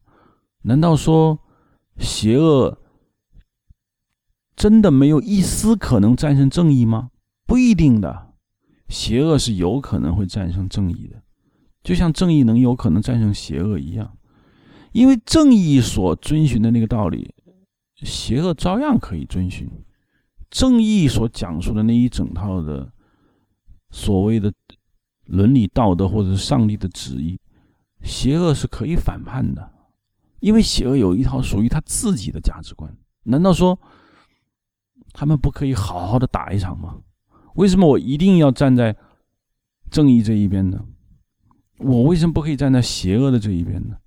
[0.63, 1.39] 难道说
[1.99, 2.77] 邪恶
[4.55, 7.11] 真的没有一丝可能战胜正义吗？
[7.45, 8.33] 不一定的，
[8.89, 11.21] 邪恶是有可能会战胜正义的，
[11.83, 14.16] 就像正义能有可能战胜邪恶一样。
[14.91, 17.33] 因为正义所遵循的那个道理，
[18.03, 19.69] 邪恶照样可以遵循。
[20.49, 22.91] 正义所讲述的那一整套的
[23.91, 24.51] 所谓的
[25.25, 27.39] 伦理道德，或者是上帝的旨意，
[28.01, 29.71] 邪恶是可以反叛的。
[30.39, 32.95] 因为邪恶有一套属于他自己的价值观。
[33.23, 33.77] 难道说
[35.11, 36.97] 他们不可以好好的打一场吗？
[37.55, 38.95] 为什么我一定要站在
[39.89, 40.85] 正义这一边呢？
[41.79, 43.97] 我为什么不可以站在邪恶的这一边呢？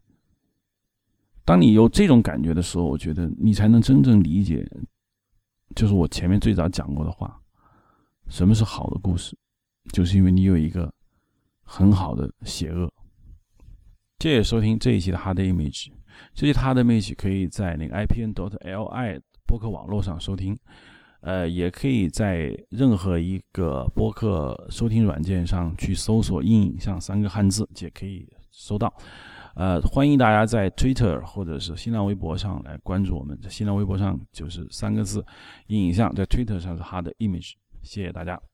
[1.44, 4.64] 当你有这种感觉的时候，我觉得你才能真正理解，
[5.74, 7.40] 就是我前面最早讲过的话：
[8.28, 9.36] 什么是好的故事？
[9.92, 10.92] 就是因为你有一个
[11.62, 12.92] 很好的邪恶。
[14.20, 15.90] 谢谢收听这一期的 Hard Image，
[16.34, 20.56] 这期 Hard Image 可以在那个 IPN dot LI 播客网络上收听，
[21.22, 28.94] 呃，也可以在任何一个播客收听软件上去搜索“硬影像”三个汉字，也可以收到。
[29.54, 33.38] 呃，欢迎大家在 Twitter 或者是新浪微博上来关注我们。
[33.42, 35.24] 在新浪微博上就是三个字
[35.68, 37.52] “影像”，在 Twitter 上是 Hard Image。
[37.82, 38.49] 谢谢大家。